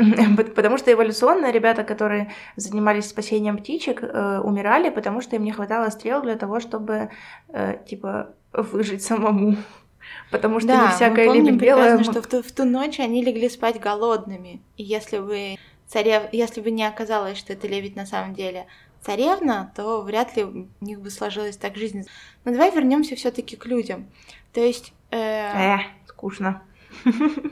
потому 0.54 0.78
что 0.78 0.92
эволюционно 0.92 1.50
ребята, 1.50 1.84
которые 1.84 2.32
занимались 2.56 3.08
спасением 3.08 3.58
птичек, 3.58 4.02
э, 4.02 4.40
умирали, 4.40 4.90
потому 4.90 5.20
что 5.20 5.36
им 5.36 5.44
не 5.44 5.52
хватало 5.52 5.90
стрел 5.90 6.22
для 6.22 6.36
того, 6.36 6.60
чтобы 6.60 7.10
э, 7.48 7.78
типа 7.86 8.34
выжить 8.52 9.02
самому. 9.02 9.56
Потому 10.30 10.60
что 10.60 10.68
да, 10.68 10.86
не 10.86 10.92
всякое 10.92 11.26
мы 11.26 11.34
помним 11.34 11.58
белое... 11.58 12.02
что 12.02 12.22
в 12.22 12.26
ту, 12.26 12.42
в 12.42 12.50
ту 12.52 12.64
ночь 12.64 12.98
они 13.00 13.24
легли 13.24 13.48
спать 13.48 13.80
голодными. 13.80 14.62
И 14.76 14.82
если 14.82 15.18
бы 15.18 15.56
царев... 15.86 16.22
если 16.32 16.60
бы 16.60 16.70
не 16.70 16.84
оказалось, 16.84 17.38
что 17.38 17.52
это 17.52 17.68
лебедь 17.68 17.96
на 17.96 18.06
самом 18.06 18.34
деле 18.34 18.66
царевна, 19.02 19.72
то 19.76 20.02
вряд 20.02 20.36
ли 20.36 20.44
у 20.44 20.68
них 20.80 21.00
бы 21.00 21.10
сложилась 21.10 21.56
так 21.56 21.76
жизнь. 21.76 22.06
Но 22.44 22.52
давай 22.52 22.70
вернемся 22.70 23.14
все-таки 23.16 23.56
к 23.56 23.66
людям. 23.66 24.06
То 24.52 24.60
есть... 24.60 24.92
Э, 25.10 25.76
э 25.76 25.78
скучно. 26.06 26.62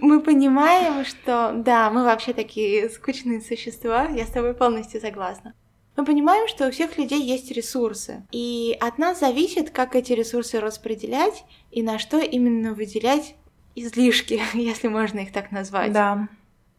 Мы 0.01 0.21
понимаем, 0.21 1.05
что 1.05 1.53
да, 1.55 1.91
мы 1.91 2.05
вообще 2.05 2.33
такие 2.33 2.89
скучные 2.89 3.41
существа, 3.41 4.09
я 4.09 4.25
с 4.25 4.31
тобой 4.31 4.55
полностью 4.55 5.01
согласна. 5.01 5.55
Мы 5.97 6.05
понимаем, 6.05 6.47
что 6.47 6.69
у 6.69 6.71
всех 6.71 6.97
людей 6.97 7.21
есть 7.21 7.51
ресурсы, 7.51 8.23
и 8.31 8.77
от 8.81 8.99
нас 8.99 9.19
зависит, 9.19 9.71
как 9.71 9.97
эти 9.97 10.13
ресурсы 10.13 10.61
распределять 10.61 11.45
и 11.73 11.83
на 11.83 11.99
что 11.99 12.19
именно 12.19 12.73
выделять 12.73 13.35
излишки, 13.75 14.41
если 14.55 14.89
можно 14.89 15.21
их 15.21 15.33
так 15.33 15.51
назвать. 15.51 15.93
Да. 15.93 16.29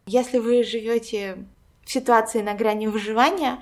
Если 0.05 0.39
вы 0.39 0.63
живете 0.63 1.37
в 1.83 1.91
ситуации 1.91 2.41
на 2.41 2.53
грани 2.53 2.87
выживания, 2.87 3.59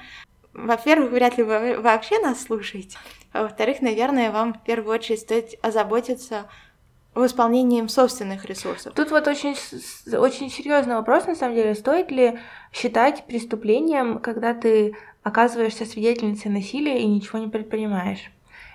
во-первых, 0.54 1.12
вряд 1.12 1.38
ли 1.38 1.44
вы 1.44 1.80
вообще 1.80 2.20
нас 2.20 2.42
слушаете. 2.42 2.98
А 3.32 3.44
во-вторых, 3.44 3.82
наверное, 3.82 4.32
вам 4.32 4.54
в 4.54 4.64
первую 4.64 4.94
очередь 4.94 5.20
стоит 5.20 5.56
озаботиться 5.62 6.50
восполнением 7.18 7.90
собственных 7.90 8.46
ресурсов. 8.46 8.94
Тут 8.94 9.12
вот 9.12 9.28
очень, 9.28 9.56
очень 10.18 10.50
серьезный 10.50 10.96
вопрос, 10.96 11.28
на 11.28 11.36
самом 11.36 11.56
деле, 11.56 11.76
стоит 11.76 12.12
ли 12.12 12.40
считать 12.72 13.26
преступлением, 13.26 14.20
когда 14.20 14.54
ты 14.54 14.96
оказываешься 15.24 15.86
свидетельницей 15.86 16.52
насилия 16.52 17.02
и 17.02 17.08
ничего 17.08 17.40
не 17.40 17.48
предпринимаешь? 17.48 18.32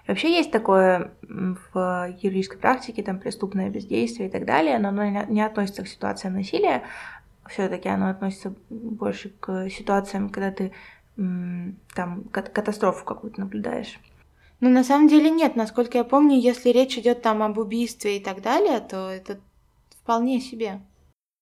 Вообще 0.09 0.33
есть 0.33 0.51
такое 0.51 1.13
в 1.23 2.15
юридической 2.21 2.59
практике, 2.59 3.03
там 3.03 3.21
преступное 3.21 3.71
бездействие 3.71 4.29
и 4.29 4.33
так 4.33 4.45
далее, 4.45 4.79
но 4.79 4.89
оно 4.89 5.05
не 5.25 5.41
относится 5.41 5.85
к 5.85 5.89
ситуациям 5.89 6.35
насилия, 6.35 6.83
все-таки 7.49 7.89
оно 7.89 8.11
относится 8.11 8.53
больше 8.69 9.29
к 9.29 9.69
ситуациям, 9.71 10.29
когда 10.29 10.51
ты 10.51 10.73
там 11.95 12.25
катастрофу 12.33 13.05
какую-то 13.05 13.41
наблюдаешь. 13.41 14.01
Ну, 14.62 14.71
на 14.71 14.85
самом 14.85 15.09
деле 15.09 15.28
нет. 15.28 15.57
Насколько 15.57 15.99
я 15.99 16.04
помню, 16.04 16.38
если 16.38 16.69
речь 16.69 16.97
идет 16.97 17.21
там 17.21 17.42
об 17.42 17.59
убийстве 17.59 18.19
и 18.19 18.21
так 18.23 18.42
далее, 18.42 18.78
то 18.78 19.11
это 19.11 19.40
вполне 19.90 20.40
себе. 20.40 20.81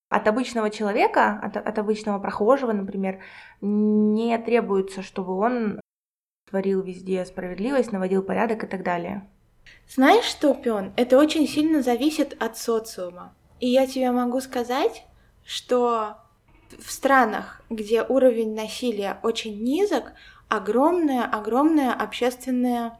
От 0.09 0.27
обычного 0.27 0.71
человека, 0.71 1.39
от, 1.39 1.55
от 1.55 1.77
обычного 1.77 2.17
прохожего, 2.17 2.71
например, 2.71 3.19
не 3.61 4.35
требуется, 4.39 5.03
чтобы 5.03 5.37
он 5.37 5.79
творил 6.49 6.81
везде 6.81 7.23
справедливость, 7.23 7.91
наводил 7.91 8.23
порядок 8.23 8.63
и 8.63 8.67
так 8.67 8.83
далее. 8.83 9.29
Знаешь 9.87 10.25
что, 10.25 10.55
Пен, 10.55 10.91
это 10.97 11.19
очень 11.19 11.47
сильно 11.47 11.83
зависит 11.83 12.35
от 12.41 12.57
социума. 12.57 13.35
И 13.59 13.67
я 13.67 13.85
тебе 13.85 14.09
могу 14.09 14.41
сказать, 14.41 15.05
что 15.45 16.17
в 16.79 16.91
странах, 16.91 17.61
где 17.69 18.01
уровень 18.01 18.55
насилия 18.55 19.19
очень 19.21 19.61
низок, 19.61 20.13
огромная-огромная 20.49 21.93
общественная 21.93 22.97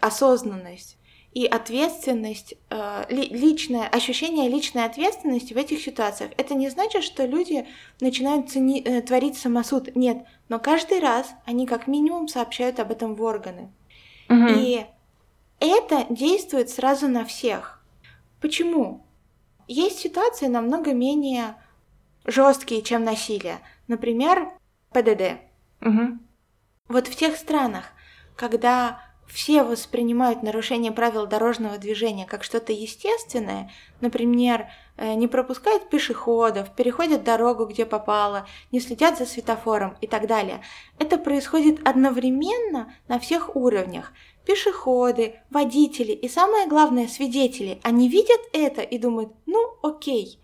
осознанность 0.00 0.96
и 1.36 1.44
ответственность, 1.44 2.54
э, 2.70 3.04
личное 3.10 3.86
ощущение 3.86 4.48
личной 4.48 4.86
ответственности 4.86 5.52
в 5.52 5.58
этих 5.58 5.82
ситуациях. 5.82 6.30
Это 6.38 6.54
не 6.54 6.70
значит, 6.70 7.02
что 7.04 7.26
люди 7.26 7.66
начинают 8.00 8.50
цени, 8.50 8.80
э, 8.80 9.02
творить 9.02 9.36
самосуд. 9.36 9.94
Нет, 9.94 10.24
но 10.48 10.58
каждый 10.58 10.98
раз 10.98 11.30
они 11.44 11.66
как 11.66 11.88
минимум 11.88 12.26
сообщают 12.26 12.80
об 12.80 12.90
этом 12.90 13.14
в 13.14 13.22
органы. 13.22 13.70
Угу. 14.30 14.46
И 14.56 14.86
это 15.60 16.06
действует 16.08 16.70
сразу 16.70 17.06
на 17.06 17.26
всех. 17.26 17.84
Почему? 18.40 19.04
Есть 19.68 19.98
ситуации 19.98 20.46
намного 20.46 20.94
менее 20.94 21.56
жесткие, 22.24 22.80
чем 22.80 23.04
насилие. 23.04 23.58
Например, 23.88 24.52
ПДД. 24.92 25.38
Угу. 25.82 26.18
Вот 26.88 27.08
в 27.08 27.14
тех 27.14 27.36
странах, 27.36 27.84
когда 28.36 29.02
все 29.28 29.62
воспринимают 29.62 30.42
нарушение 30.42 30.92
правил 30.92 31.26
дорожного 31.26 31.78
движения 31.78 32.26
как 32.26 32.44
что-то 32.44 32.72
естественное, 32.72 33.70
например, 34.00 34.68
э, 34.96 35.14
не 35.14 35.26
пропускают 35.26 35.90
пешеходов, 35.90 36.74
переходят 36.74 37.24
дорогу, 37.24 37.66
где 37.66 37.84
попало, 37.84 38.46
не 38.72 38.80
следят 38.80 39.18
за 39.18 39.26
светофором 39.26 39.96
и 40.00 40.06
так 40.06 40.26
далее. 40.26 40.62
Это 40.98 41.18
происходит 41.18 41.86
одновременно 41.86 42.94
на 43.08 43.18
всех 43.18 43.56
уровнях. 43.56 44.12
Пешеходы, 44.44 45.40
водители 45.50 46.12
и 46.12 46.28
самое 46.28 46.68
главное 46.68 47.08
свидетели, 47.08 47.80
они 47.82 48.08
видят 48.08 48.40
это 48.52 48.80
и 48.80 48.96
думают, 48.96 49.32
ну 49.44 49.76
окей. 49.82 50.40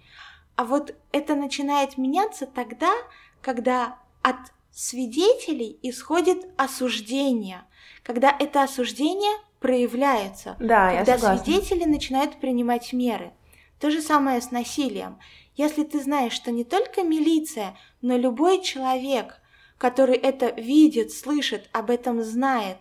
А 0.56 0.64
вот 0.64 0.94
это 1.12 1.34
начинает 1.34 1.96
меняться 1.98 2.46
тогда, 2.46 2.92
когда 3.40 3.98
от 4.22 4.36
свидетелей 4.72 5.78
исходит 5.82 6.46
осуждение– 6.56 7.64
когда 8.02 8.34
это 8.38 8.62
осуждение 8.62 9.32
проявляется, 9.60 10.56
да, 10.58 10.96
когда 10.96 11.12
я 11.12 11.18
согласна. 11.18 11.44
свидетели 11.44 11.84
начинают 11.84 12.40
принимать 12.40 12.92
меры. 12.92 13.32
То 13.78 13.90
же 13.90 14.00
самое 14.00 14.40
с 14.40 14.50
насилием. 14.50 15.18
Если 15.54 15.84
ты 15.84 16.00
знаешь, 16.00 16.32
что 16.32 16.50
не 16.50 16.64
только 16.64 17.02
милиция, 17.02 17.76
но 18.00 18.16
любой 18.16 18.62
человек, 18.62 19.40
который 19.78 20.16
это 20.16 20.50
видит, 20.50 21.12
слышит, 21.12 21.68
об 21.72 21.90
этом 21.90 22.22
знает, 22.22 22.78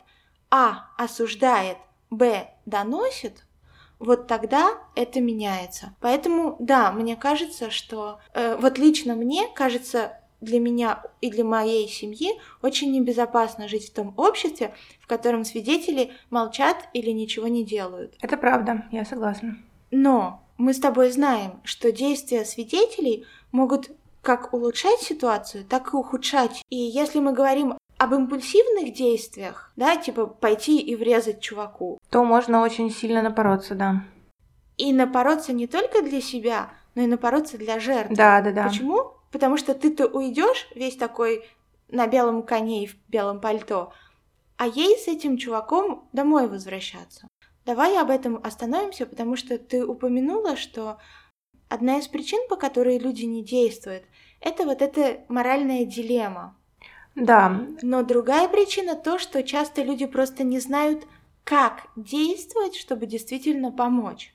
а. 0.50 0.90
осуждает, 0.98 1.78
б. 2.10 2.48
доносит, 2.66 3.46
вот 4.00 4.28
тогда 4.28 4.80
это 4.96 5.22
меняется. 5.22 5.96
Поэтому, 6.02 6.56
да, 6.60 6.92
мне 6.92 7.16
кажется, 7.16 7.70
что 7.70 8.20
э, 8.34 8.56
вот 8.60 8.78
лично 8.80 9.16
мне 9.16 9.48
кажется 9.54 10.21
для 10.42 10.60
меня 10.60 11.04
и 11.22 11.32
для 11.32 11.44
моей 11.44 11.88
семьи 11.88 12.32
очень 12.62 12.92
небезопасно 12.92 13.68
жить 13.68 13.90
в 13.90 13.94
том 13.94 14.14
обществе, 14.18 14.74
в 15.00 15.08
котором 15.08 15.46
свидетели 15.46 16.12
молчат 16.30 16.90
или 16.94 17.12
ничего 17.12 17.48
не 17.48 17.64
делают. 17.64 18.16
Это 18.22 18.38
правда, 18.38 18.86
я 18.92 19.06
согласна. 19.06 19.58
Но 19.92 20.44
мы 20.58 20.74
с 20.74 20.80
тобой 20.80 21.12
знаем, 21.12 21.62
что 21.64 21.92
действия 21.92 22.46
свидетелей 22.46 23.26
могут 23.52 23.92
как 24.22 24.54
улучшать 24.54 25.00
ситуацию, 25.00 25.66
так 25.66 25.94
и 25.94 25.98
ухудшать. 25.98 26.64
И 26.70 26.76
если 26.76 27.20
мы 27.20 27.34
говорим 27.34 27.78
об 27.98 28.14
импульсивных 28.14 28.94
действиях, 28.94 29.72
да, 29.76 29.96
типа 29.96 30.26
пойти 30.26 30.80
и 30.80 30.96
врезать 30.96 31.40
чуваку, 31.40 32.00
то 32.10 32.24
можно 32.24 32.62
очень 32.62 32.90
сильно 32.92 33.22
напороться, 33.22 33.76
да. 33.76 34.04
И 34.78 34.94
напороться 34.94 35.54
не 35.54 35.68
только 35.68 36.02
для 36.02 36.22
себя, 36.22 36.70
но 36.96 37.04
и 37.04 37.08
напороться 37.08 37.58
для 37.58 37.80
жертв. 37.80 38.16
Да, 38.16 38.42
да, 38.42 38.52
да. 38.52 38.68
Почему? 38.68 39.11
Потому 39.32 39.58
что 39.58 39.74
ты-то 39.74 40.08
уйдешь 40.08 40.68
весь 40.76 40.96
такой 40.96 41.46
на 41.90 42.08
белом 42.08 42.44
коне 42.44 42.84
и 42.84 42.88
в 42.88 42.96
белом 43.08 43.40
пальто, 43.42 43.94
а 44.58 44.68
ей 44.68 44.98
с 44.98 45.08
этим 45.08 45.38
чуваком 45.38 46.08
домой 46.14 46.48
возвращаться. 46.48 47.28
Давай 47.66 47.98
об 47.98 48.10
этом 48.10 48.40
остановимся, 48.44 49.06
потому 49.06 49.36
что 49.36 49.58
ты 49.58 49.86
упомянула, 49.86 50.56
что 50.56 50.98
одна 51.70 52.00
из 52.00 52.08
причин, 52.08 52.48
по 52.50 52.56
которой 52.56 52.98
люди 52.98 53.26
не 53.26 53.44
действуют, 53.44 54.04
это 54.40 54.66
вот 54.66 54.82
эта 54.82 55.24
моральная 55.30 55.86
дилемма. 55.86 56.58
Да. 57.16 57.68
Но 57.82 58.04
другая 58.04 58.48
причина 58.48 58.96
то, 58.96 59.20
что 59.20 59.44
часто 59.44 59.84
люди 59.84 60.06
просто 60.06 60.44
не 60.44 60.60
знают, 60.60 61.06
как 61.44 61.88
действовать, 61.96 62.76
чтобы 62.76 63.06
действительно 63.06 63.72
помочь. 63.72 64.34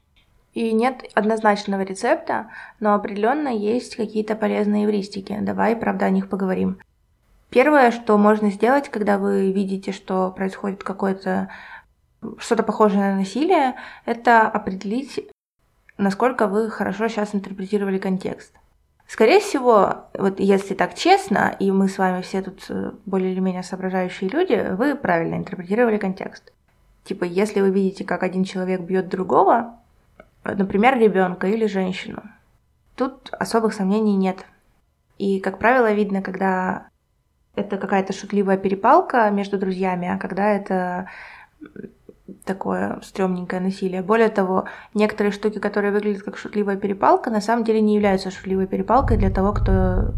И 0.57 0.73
нет 0.73 1.05
однозначного 1.13 1.83
рецепта, 1.83 2.49
но 2.81 2.95
определенно 2.95 3.49
есть 3.49 3.95
какие-то 3.95 4.35
полезные 4.35 4.87
эвристики. 4.87 5.37
Давай, 5.39 5.77
правда, 5.77 6.07
о 6.07 6.11
них 6.11 6.31
поговорим. 6.31 6.79
Первое, 7.51 7.91
что 7.91 8.17
можно 8.17 8.51
сделать, 8.51 8.89
когда 8.89 9.19
вы 9.19 9.53
видите, 9.53 9.93
что 9.93 10.31
происходит 10.31 10.83
какое-то 10.83 11.51
что-то 12.39 12.63
похожее 12.63 13.01
на 13.01 13.17
насилие, 13.17 13.75
это 14.07 14.49
определить, 14.49 15.29
насколько 15.99 16.47
вы 16.47 16.71
хорошо 16.71 17.09
сейчас 17.09 17.35
интерпретировали 17.35 17.99
контекст. 17.99 18.55
Скорее 19.07 19.41
всего, 19.41 20.07
вот 20.15 20.41
если 20.41 20.73
так 20.73 20.95
честно, 20.95 21.55
и 21.61 21.71
мы 21.71 21.91
с 21.91 21.99
вами 21.99 22.23
все 22.23 22.41
тут 22.41 22.65
э, 22.71 22.93
более 23.05 23.33
или 23.33 23.41
менее 23.41 23.63
соображающие 23.63 24.31
люди, 24.31 24.71
вы 24.71 24.95
правильно 24.95 25.35
интерпретировали 25.35 25.99
контекст. 25.99 26.55
Типа, 27.05 27.25
если 27.25 27.61
вы 27.61 27.71
видите, 27.71 28.05
как 28.05 28.23
один 28.23 28.45
человек 28.45 28.81
бьет 28.81 29.11
другого, 29.11 29.77
например, 30.55 30.99
ребенка 30.99 31.47
или 31.47 31.67
женщину. 31.67 32.23
Тут 32.95 33.31
особых 33.33 33.75
сомнений 33.75 34.17
нет. 34.17 34.45
И, 35.19 35.41
как 35.41 35.59
правило, 35.59 35.93
видно, 35.93 36.23
когда 36.23 36.89
это 37.55 37.79
какая-то 37.79 38.13
шутливая 38.13 38.59
перепалка 38.59 39.31
между 39.31 39.59
друзьями, 39.59 40.09
а 40.09 40.19
когда 40.19 40.51
это 40.51 41.09
такое 42.45 43.01
стрёмненькое 43.03 43.61
насилие. 43.61 44.03
Более 44.03 44.29
того, 44.29 44.67
некоторые 44.95 45.33
штуки, 45.33 45.59
которые 45.59 45.93
выглядят 45.93 46.23
как 46.23 46.37
шутливая 46.37 46.77
перепалка, 46.77 47.31
на 47.31 47.41
самом 47.41 47.65
деле 47.65 47.81
не 47.81 47.95
являются 47.95 48.31
шутливой 48.31 48.67
перепалкой 48.67 49.17
для 49.17 49.31
того, 49.31 49.53
кто 49.53 50.15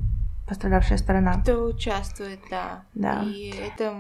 пострадавшая 0.49 0.99
сторона. 0.99 1.41
Кто 1.43 1.65
участвует, 1.65 2.41
да. 2.51 2.83
Да. 2.95 3.23
И 3.25 3.55
это 3.67 3.95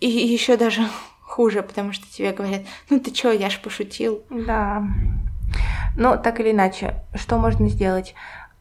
и 0.00 0.08
еще 0.08 0.56
даже 0.56 0.82
хуже, 1.22 1.62
потому 1.62 1.92
что 1.92 2.06
тебе 2.10 2.32
говорят, 2.32 2.62
ну 2.90 3.00
ты 3.00 3.10
чё, 3.10 3.32
я 3.32 3.50
ж 3.50 3.60
пошутил. 3.60 4.22
Да. 4.30 4.84
Но 5.98 6.16
так 6.16 6.38
или 6.38 6.52
иначе, 6.52 6.94
что 7.12 7.38
можно 7.38 7.68
сделать? 7.68 8.14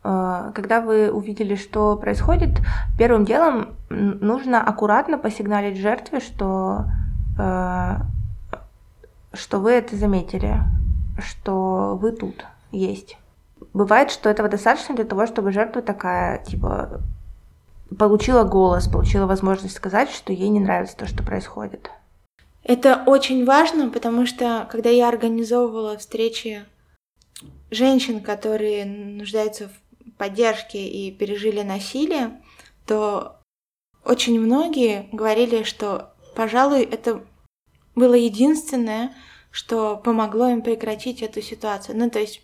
Э, 0.03 0.51
когда 0.55 0.81
вы 0.81 1.11
увидели, 1.11 1.53
что 1.53 1.95
происходит, 1.95 2.49
первым 2.97 3.25
делом 3.25 3.75
нужно 3.89 4.63
аккуратно 4.63 5.19
посигналить 5.19 5.77
жертве, 5.77 6.19
что, 6.19 6.85
э, 7.37 7.97
что 9.33 9.59
вы 9.59 9.71
это 9.73 9.95
заметили, 9.95 10.55
что 11.19 11.95
вы 12.01 12.11
тут 12.11 12.43
есть. 12.71 13.19
Бывает, 13.71 14.09
что 14.09 14.31
этого 14.31 14.49
достаточно 14.49 14.95
для 14.95 15.05
того, 15.05 15.27
чтобы 15.27 15.51
жертва 15.51 15.83
такая, 15.83 16.43
типа, 16.43 17.01
получила 17.99 18.45
голос, 18.45 18.87
получила 18.87 19.27
возможность 19.27 19.75
сказать, 19.75 20.09
что 20.09 20.33
ей 20.33 20.49
не 20.49 20.59
нравится 20.59 20.97
то, 20.97 21.05
что 21.05 21.21
происходит. 21.21 21.91
Это 22.63 23.03
очень 23.05 23.45
важно, 23.45 23.89
потому 23.89 24.25
что 24.25 24.67
когда 24.71 24.89
я 24.89 25.07
организовывала 25.07 25.99
встречи 25.99 26.65
женщин, 27.71 28.21
которые 28.21 28.85
нуждаются 28.85 29.69
в 29.69 30.11
поддержки 30.17 30.77
и 30.77 31.11
пережили 31.11 31.61
насилие, 31.61 32.41
то 32.85 33.37
очень 34.03 34.39
многие 34.39 35.09
говорили, 35.11 35.63
что, 35.63 36.13
пожалуй, 36.35 36.83
это 36.83 37.25
было 37.95 38.13
единственное, 38.13 39.13
что 39.51 39.97
помогло 39.97 40.47
им 40.49 40.61
прекратить 40.61 41.21
эту 41.21 41.41
ситуацию. 41.41 41.97
Ну, 41.97 42.09
то 42.09 42.19
есть 42.19 42.41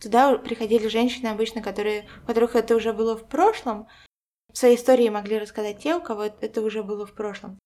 туда 0.00 0.36
приходили 0.36 0.88
женщины 0.88 1.28
обычно, 1.28 1.62
которые, 1.62 2.06
у 2.22 2.26
которых 2.26 2.54
это 2.54 2.76
уже 2.76 2.92
было 2.92 3.16
в 3.16 3.24
прошлом. 3.24 3.88
Свои 4.52 4.76
истории 4.76 5.08
могли 5.08 5.38
рассказать 5.38 5.78
те, 5.78 5.96
у 5.96 6.00
кого 6.00 6.24
это 6.24 6.60
уже 6.60 6.82
было 6.82 7.06
в 7.06 7.14
прошлом. 7.14 7.58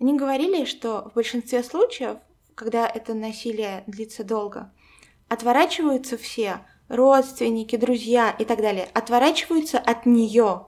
Они 0.00 0.16
говорили, 0.16 0.64
что 0.64 1.10
в 1.10 1.14
большинстве 1.14 1.62
случаев, 1.62 2.18
когда 2.54 2.86
это 2.88 3.12
насилие 3.12 3.84
длится 3.86 4.24
долго, 4.24 4.72
отворачиваются 5.30 6.18
все, 6.18 6.60
родственники, 6.88 7.76
друзья 7.76 8.30
и 8.30 8.44
так 8.44 8.60
далее, 8.60 8.88
отворачиваются 8.92 9.78
от 9.78 10.04
нее, 10.04 10.66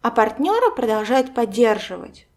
а 0.00 0.10
партнера 0.10 0.70
продолжают 0.70 1.34
поддерживать. 1.34 2.28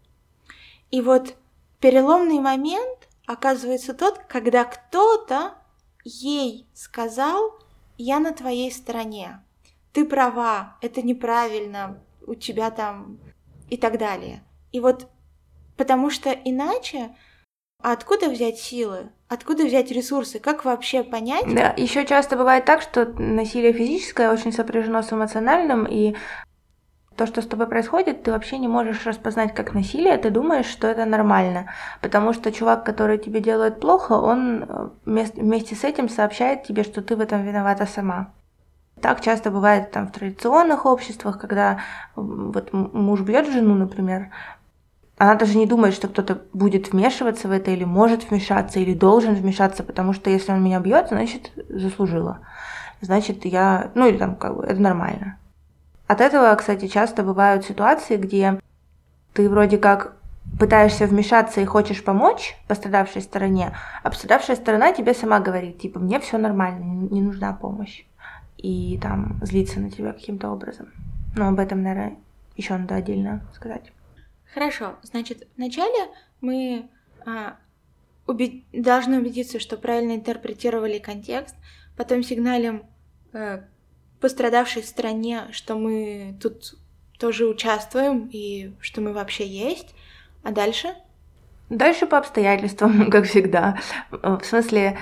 И 0.90 1.00
вот 1.00 1.36
переломный 1.80 2.40
момент 2.40 3.08
оказывается 3.26 3.94
тот, 3.94 4.18
когда 4.28 4.64
кто-то 4.64 5.54
ей 6.04 6.66
сказал, 6.74 7.58
я 7.96 8.18
на 8.18 8.32
твоей 8.32 8.72
стороне, 8.72 9.42
ты 9.92 10.04
права, 10.04 10.76
это 10.80 11.00
неправильно, 11.00 12.02
у 12.26 12.34
тебя 12.34 12.72
там 12.72 13.18
и 13.70 13.76
так 13.76 13.98
далее. 13.98 14.42
И 14.72 14.80
вот 14.80 15.08
потому 15.76 16.10
что 16.10 16.30
иначе 16.30 17.14
а 17.82 17.92
откуда 17.92 18.30
взять 18.30 18.58
силы? 18.58 19.10
Откуда 19.32 19.64
взять 19.64 19.90
ресурсы? 19.90 20.38
Как 20.38 20.66
вообще 20.66 21.02
понять? 21.02 21.46
Да, 21.54 21.72
еще 21.78 22.04
часто 22.04 22.36
бывает 22.36 22.66
так, 22.66 22.82
что 22.82 23.06
насилие 23.06 23.72
физическое 23.72 24.30
очень 24.30 24.52
сопряжено 24.52 25.00
с 25.00 25.10
эмоциональным, 25.10 25.86
и 25.86 26.14
то, 27.16 27.26
что 27.26 27.40
с 27.40 27.46
тобой 27.46 27.66
происходит, 27.66 28.24
ты 28.24 28.30
вообще 28.30 28.58
не 28.58 28.68
можешь 28.68 29.06
распознать 29.06 29.54
как 29.54 29.72
насилие, 29.72 30.18
ты 30.18 30.28
думаешь, 30.28 30.66
что 30.66 30.86
это 30.86 31.06
нормально. 31.06 31.70
Потому 32.02 32.34
что 32.34 32.52
чувак, 32.52 32.84
который 32.84 33.16
тебе 33.16 33.40
делает 33.40 33.80
плохо, 33.80 34.12
он 34.12 34.64
э, 34.68 34.88
вместе 35.06 35.76
с 35.76 35.84
этим 35.84 36.10
сообщает 36.10 36.64
тебе, 36.64 36.84
что 36.84 37.00
ты 37.00 37.16
в 37.16 37.20
этом 37.20 37.42
виновата 37.42 37.86
сама. 37.86 38.34
Так 39.00 39.22
часто 39.22 39.50
бывает 39.50 39.92
там 39.92 40.08
в 40.08 40.12
традиционных 40.12 40.84
обществах, 40.84 41.40
когда 41.40 41.80
вот 42.16 42.74
муж 42.74 43.22
бьет 43.22 43.46
жену, 43.46 43.76
например, 43.76 44.30
она 45.22 45.36
даже 45.36 45.56
не 45.56 45.66
думает, 45.66 45.94
что 45.94 46.08
кто-то 46.08 46.42
будет 46.52 46.90
вмешиваться 46.90 47.46
в 47.46 47.52
это 47.52 47.70
или 47.70 47.84
может 47.84 48.28
вмешаться, 48.28 48.80
или 48.80 48.92
должен 48.92 49.36
вмешаться, 49.36 49.84
потому 49.84 50.14
что 50.14 50.30
если 50.30 50.50
он 50.50 50.64
меня 50.64 50.80
бьет, 50.80 51.08
значит, 51.10 51.52
заслужила. 51.68 52.40
Значит, 53.00 53.44
я, 53.44 53.92
ну 53.94 54.08
или 54.08 54.18
там 54.18 54.34
как 54.34 54.56
бы, 54.56 54.64
это 54.64 54.80
нормально. 54.80 55.38
От 56.08 56.20
этого, 56.20 56.52
кстати, 56.56 56.88
часто 56.88 57.22
бывают 57.22 57.64
ситуации, 57.64 58.16
где 58.16 58.58
ты 59.32 59.48
вроде 59.48 59.78
как 59.78 60.16
пытаешься 60.58 61.06
вмешаться 61.06 61.60
и 61.60 61.66
хочешь 61.66 62.02
помочь 62.02 62.56
пострадавшей 62.66 63.22
стороне, 63.22 63.76
а 64.02 64.10
пострадавшая 64.10 64.56
сторона 64.56 64.92
тебе 64.92 65.14
сама 65.14 65.38
говорит, 65.38 65.78
типа, 65.78 66.00
мне 66.00 66.18
все 66.18 66.36
нормально, 66.36 66.82
не 67.12 67.22
нужна 67.22 67.52
помощь. 67.52 68.04
И 68.58 68.98
там 69.00 69.38
злиться 69.40 69.78
на 69.78 69.88
тебя 69.88 70.12
каким-то 70.12 70.50
образом. 70.50 70.88
Но 71.36 71.46
об 71.46 71.60
этом, 71.60 71.80
наверное, 71.84 72.16
еще 72.56 72.76
надо 72.76 72.96
отдельно 72.96 73.42
сказать. 73.54 73.92
Хорошо, 74.52 74.96
значит, 75.02 75.48
вначале 75.56 76.10
мы 76.40 76.90
а, 77.24 77.56
убед... 78.26 78.64
должны 78.72 79.18
убедиться, 79.18 79.58
что 79.58 79.76
правильно 79.76 80.14
интерпретировали 80.14 80.98
контекст, 80.98 81.56
потом 81.96 82.22
сигналим 82.22 82.84
э, 83.32 83.62
пострадавшей 84.20 84.82
стране, 84.82 85.48
что 85.52 85.76
мы 85.76 86.36
тут 86.40 86.74
тоже 87.18 87.46
участвуем 87.46 88.28
и 88.30 88.74
что 88.80 89.00
мы 89.00 89.12
вообще 89.12 89.46
есть, 89.46 89.94
а 90.42 90.50
дальше? 90.50 90.94
Дальше 91.70 92.06
по 92.06 92.18
обстоятельствам, 92.18 93.10
как 93.10 93.24
всегда. 93.24 93.78
В 94.10 94.42
смысле, 94.42 94.98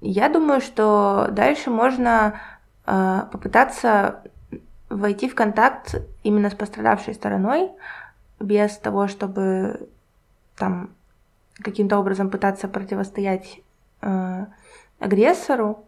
я 0.00 0.28
думаю, 0.28 0.60
что 0.60 1.28
дальше 1.30 1.70
можно 1.70 2.40
э, 2.84 3.20
попытаться 3.30 4.22
войти 4.88 5.28
в 5.28 5.34
контакт 5.34 5.94
именно 6.24 6.50
с 6.50 6.54
пострадавшей 6.54 7.14
стороной, 7.14 7.70
без 8.44 8.76
того, 8.78 9.08
чтобы 9.08 9.88
там 10.56 10.90
каким-то 11.54 11.98
образом 11.98 12.30
пытаться 12.30 12.68
противостоять 12.68 13.60
э, 14.02 14.46
агрессору, 14.98 15.84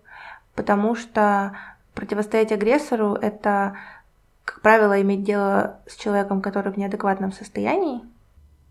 потому 0.55 0.95
что 0.95 1.57
противостоять 1.95 2.53
агрессору 2.53 3.15
это, 3.15 3.77
как 4.45 4.61
правило, 4.61 5.01
иметь 5.03 5.25
дело 5.25 5.81
с 5.87 5.97
человеком, 5.97 6.41
который 6.41 6.73
в 6.73 6.77
неадекватном 6.77 7.33
состоянии, 7.33 8.03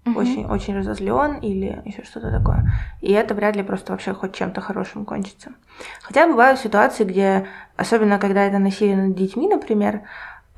угу. 0.05 0.19
очень, 0.19 0.45
очень 0.45 0.77
разозлен 0.77 1.39
или 1.39 1.81
еще 1.85 2.03
что-то 2.03 2.31
такое. 2.31 2.71
И 3.01 3.11
это 3.11 3.33
вряд 3.33 3.55
ли 3.55 3.63
просто 3.63 3.91
вообще 3.91 4.13
хоть 4.13 4.35
чем-то 4.35 4.61
хорошим 4.61 5.05
кончится. 5.05 5.51
Хотя 6.01 6.27
бывают 6.27 6.59
ситуации, 6.59 7.03
где, 7.03 7.47
особенно 7.75 8.19
когда 8.19 8.43
это 8.43 8.59
насилие 8.59 8.95
над 8.95 9.15
детьми, 9.15 9.47
например, 9.47 10.03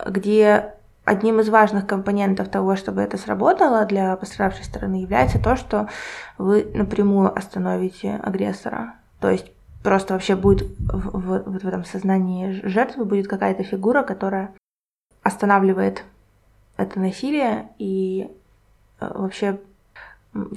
где 0.06 0.74
одним 1.08 1.40
из 1.40 1.48
важных 1.48 1.88
компонентов 1.88 2.50
того, 2.50 2.76
чтобы 2.76 3.02
это 3.02 3.18
сработало 3.18 3.86
для 3.86 4.16
пострадавшей 4.18 4.66
стороны, 4.66 4.96
является 4.96 5.40
то, 5.40 5.56
что 5.56 5.88
вы 6.38 6.70
напрямую 6.74 7.36
остановите 7.36 8.20
агрессора. 8.22 8.96
То 9.22 9.30
есть 9.30 9.50
просто 9.84 10.14
вообще 10.14 10.36
будет 10.36 10.68
в, 10.80 11.18
в, 11.18 11.60
в, 11.60 11.68
этом 11.68 11.86
сознании 11.86 12.60
жертвы 12.68 13.06
будет 13.06 13.30
какая-то 13.30 13.64
фигура, 13.64 14.04
которая 14.04 14.54
останавливает 15.24 16.04
это 16.76 17.00
насилие 17.00 17.70
и 17.80 18.30
э, 19.00 19.12
вообще 19.16 19.62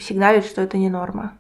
сигналит, 0.01 0.45
что 0.45 0.63
это 0.63 0.79
не 0.79 0.91
норма. 0.91 1.35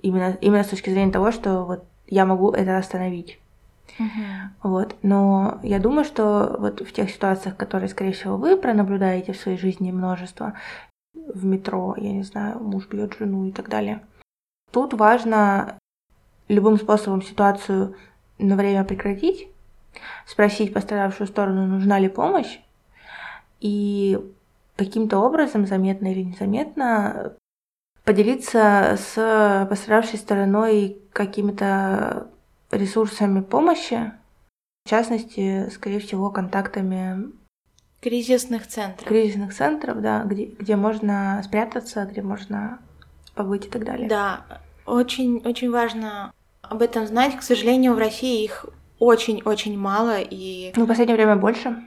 Именно, 0.00 0.38
именно 0.40 0.62
с 0.62 0.68
точки 0.68 0.90
зрения 0.90 1.10
того, 1.10 1.32
что 1.32 1.64
вот 1.64 1.84
я 2.06 2.24
могу 2.24 2.52
это 2.52 2.78
остановить. 2.78 3.40
Uh-huh. 3.98 4.48
Вот. 4.62 4.96
Но 5.02 5.60
я 5.62 5.78
думаю, 5.78 6.04
что 6.04 6.56
вот 6.58 6.80
в 6.80 6.92
тех 6.92 7.10
ситуациях, 7.10 7.56
которые, 7.56 7.88
скорее 7.88 8.12
всего, 8.12 8.36
вы 8.36 8.56
пронаблюдаете 8.56 9.32
в 9.32 9.36
своей 9.36 9.58
жизни 9.58 9.92
множество, 9.92 10.54
в 11.14 11.44
метро, 11.44 11.94
я 11.96 12.12
не 12.12 12.22
знаю, 12.22 12.60
муж 12.60 12.88
бьет 12.88 13.16
жену 13.18 13.46
и 13.46 13.52
так 13.52 13.68
далее, 13.68 14.04
тут 14.72 14.94
важно 14.94 15.78
любым 16.48 16.76
способом 16.76 17.22
ситуацию 17.22 17.96
на 18.38 18.56
время 18.56 18.84
прекратить, 18.84 19.48
спросить 20.26 20.74
пострадавшую 20.74 21.28
сторону, 21.28 21.66
нужна 21.66 21.98
ли 21.98 22.08
помощь, 22.08 22.58
и 23.60 24.18
каким-то 24.76 25.20
образом, 25.20 25.66
заметно 25.66 26.08
или 26.08 26.22
незаметно, 26.22 27.36
поделиться 28.04 28.98
с 28.98 29.66
пострадавшей 29.68 30.18
стороной 30.18 30.98
какими-то 31.12 32.28
ресурсами 32.70 33.40
помощи, 33.40 34.12
в 34.84 34.90
частности, 34.90 35.70
скорее 35.70 36.00
всего, 36.00 36.30
контактами 36.30 37.32
кризисных 38.00 38.66
центров. 38.66 39.08
Кризисных 39.08 39.54
центров, 39.54 40.02
да, 40.02 40.22
где, 40.24 40.44
где 40.44 40.76
можно 40.76 41.40
спрятаться, 41.44 42.04
где 42.04 42.20
можно 42.20 42.78
побыть 43.34 43.66
и 43.66 43.70
так 43.70 43.84
далее. 43.84 44.08
Да, 44.08 44.44
очень, 44.84 45.38
очень 45.38 45.70
важно 45.70 46.32
об 46.60 46.82
этом 46.82 47.06
знать. 47.06 47.36
К 47.36 47.42
сожалению, 47.42 47.94
в 47.94 47.98
России 47.98 48.44
их 48.44 48.66
очень-очень 48.98 49.78
мало 49.78 50.20
и... 50.20 50.72
Ну, 50.76 50.84
в 50.84 50.88
последнее 50.88 51.16
время 51.16 51.36
больше. 51.36 51.82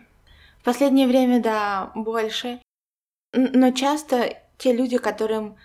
В 0.60 0.64
последнее 0.64 1.08
время, 1.08 1.42
да, 1.42 1.92
больше. 1.94 2.60
Но 3.34 3.72
часто 3.72 4.36
те 4.58 4.74
люди, 4.74 4.98
которым 4.98 5.56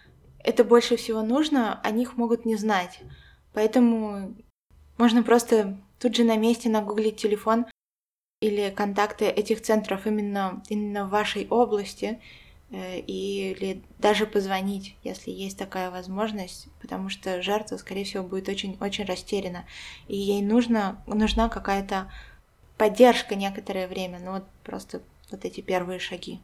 это 0.45 0.65
больше 0.65 0.97
всего 0.97 1.23
нужно, 1.23 1.81
о 1.83 1.91
них 1.91 2.17
могут 2.17 2.45
не 2.45 2.57
знать. 2.57 3.01
Поэтому 3.55 4.35
можно 5.03 5.25
просто 5.25 5.77
тут 5.99 6.15
же 6.15 6.23
на 6.23 6.37
месте 6.37 6.69
нагуглить 6.69 7.17
телефон 7.17 7.67
или 8.41 8.71
контакты 8.71 9.25
этих 9.25 9.61
центров 9.61 10.07
именно, 10.07 10.63
именно 10.69 11.07
в 11.07 11.11
вашей 11.11 11.49
области, 11.49 12.21
э, 12.71 13.01
или 13.01 13.83
даже 13.99 14.27
позвонить, 14.27 14.95
если 15.03 15.33
есть 15.33 15.59
такая 15.59 15.91
возможность, 15.91 16.69
потому 16.81 17.09
что 17.09 17.43
жертва, 17.43 17.79
скорее 17.79 18.05
всего, 18.05 18.23
будет 18.23 18.49
очень-очень 18.49 19.05
растеряна, 19.05 19.65
и 20.07 20.17
ей 20.17 20.41
нужно, 20.41 21.03
нужна 21.09 21.49
какая-то 21.49 22.09
поддержка 22.79 23.35
некоторое 23.35 23.89
время, 23.89 24.21
ну 24.25 24.35
вот 24.35 24.45
просто 24.63 25.03
вот 25.33 25.45
эти 25.45 25.63
первые 25.63 25.99
шаги. 25.99 26.39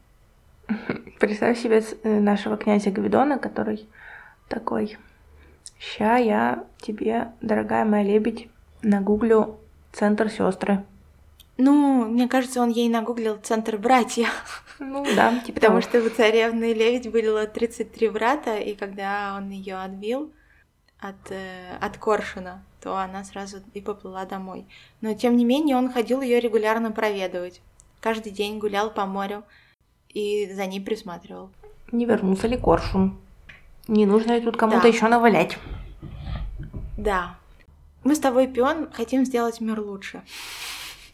Представь 1.20 1.60
себе 1.60 1.80
э, 2.02 2.18
нашего 2.18 2.56
князя 2.56 2.90
Гвидона, 2.90 3.38
который 3.38 3.86
такой 4.48 4.98
Ща 5.78 6.16
я 6.16 6.64
тебе, 6.80 7.32
дорогая 7.40 7.84
моя 7.84 8.04
лебедь, 8.04 8.48
нагуглю 8.82 9.58
центр 9.92 10.30
сестры. 10.30 10.84
Ну, 11.56 12.04
мне 12.04 12.28
кажется, 12.28 12.62
он 12.62 12.70
ей 12.70 12.88
нагуглил 12.88 13.36
центр 13.42 13.78
братья. 13.78 14.28
Ну 14.78 15.04
да, 15.16 15.38
типа 15.46 15.60
Потому 15.60 15.80
что 15.80 16.00
у 16.00 16.08
царевны 16.08 16.72
лебедь 16.72 17.10
было 17.10 17.46
33 17.46 18.08
брата, 18.10 18.58
и 18.58 18.74
когда 18.74 19.34
он 19.36 19.50
ее 19.50 19.76
отбил, 19.76 20.32
от, 21.00 21.30
э, 21.30 21.76
от 21.80 21.96
Коршуна, 21.98 22.64
то 22.80 22.96
она 22.96 23.24
сразу 23.24 23.58
и 23.74 23.80
поплыла 23.80 24.24
домой. 24.24 24.66
Но 25.00 25.14
тем 25.14 25.36
не 25.36 25.44
менее 25.44 25.76
он 25.76 25.92
ходил 25.92 26.20
ее 26.20 26.40
регулярно 26.40 26.90
проведывать. 26.90 27.60
Каждый 28.00 28.32
день 28.32 28.58
гулял 28.58 28.90
по 28.90 29.06
морю 29.06 29.44
и 30.08 30.52
за 30.52 30.66
ней 30.66 30.80
присматривал. 30.80 31.50
Не 31.92 32.04
вернулся 32.04 32.46
ли 32.46 32.56
Коршун? 32.56 33.18
Не 33.88 34.04
нужно 34.06 34.40
тут 34.40 34.56
кому-то 34.56 34.82
да. 34.82 34.88
еще 34.88 35.08
навалять? 35.08 35.58
Да. 36.96 37.36
Мы 38.04 38.14
с 38.14 38.20
тобой, 38.20 38.46
Пион, 38.46 38.90
хотим 38.92 39.24
сделать 39.24 39.60
мир 39.60 39.80
лучше. 39.80 40.22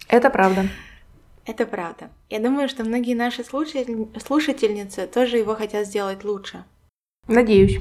Это 0.08 0.28
правда. 0.28 0.68
Это 1.46 1.66
правда. 1.66 2.10
Я 2.28 2.40
думаю, 2.40 2.68
что 2.68 2.84
многие 2.84 3.14
наши 3.14 3.44
слушатель... 3.44 4.08
слушательницы 4.18 5.06
тоже 5.06 5.38
его 5.38 5.54
хотят 5.54 5.86
сделать 5.86 6.24
лучше. 6.24 6.64
Надеюсь. 7.28 7.78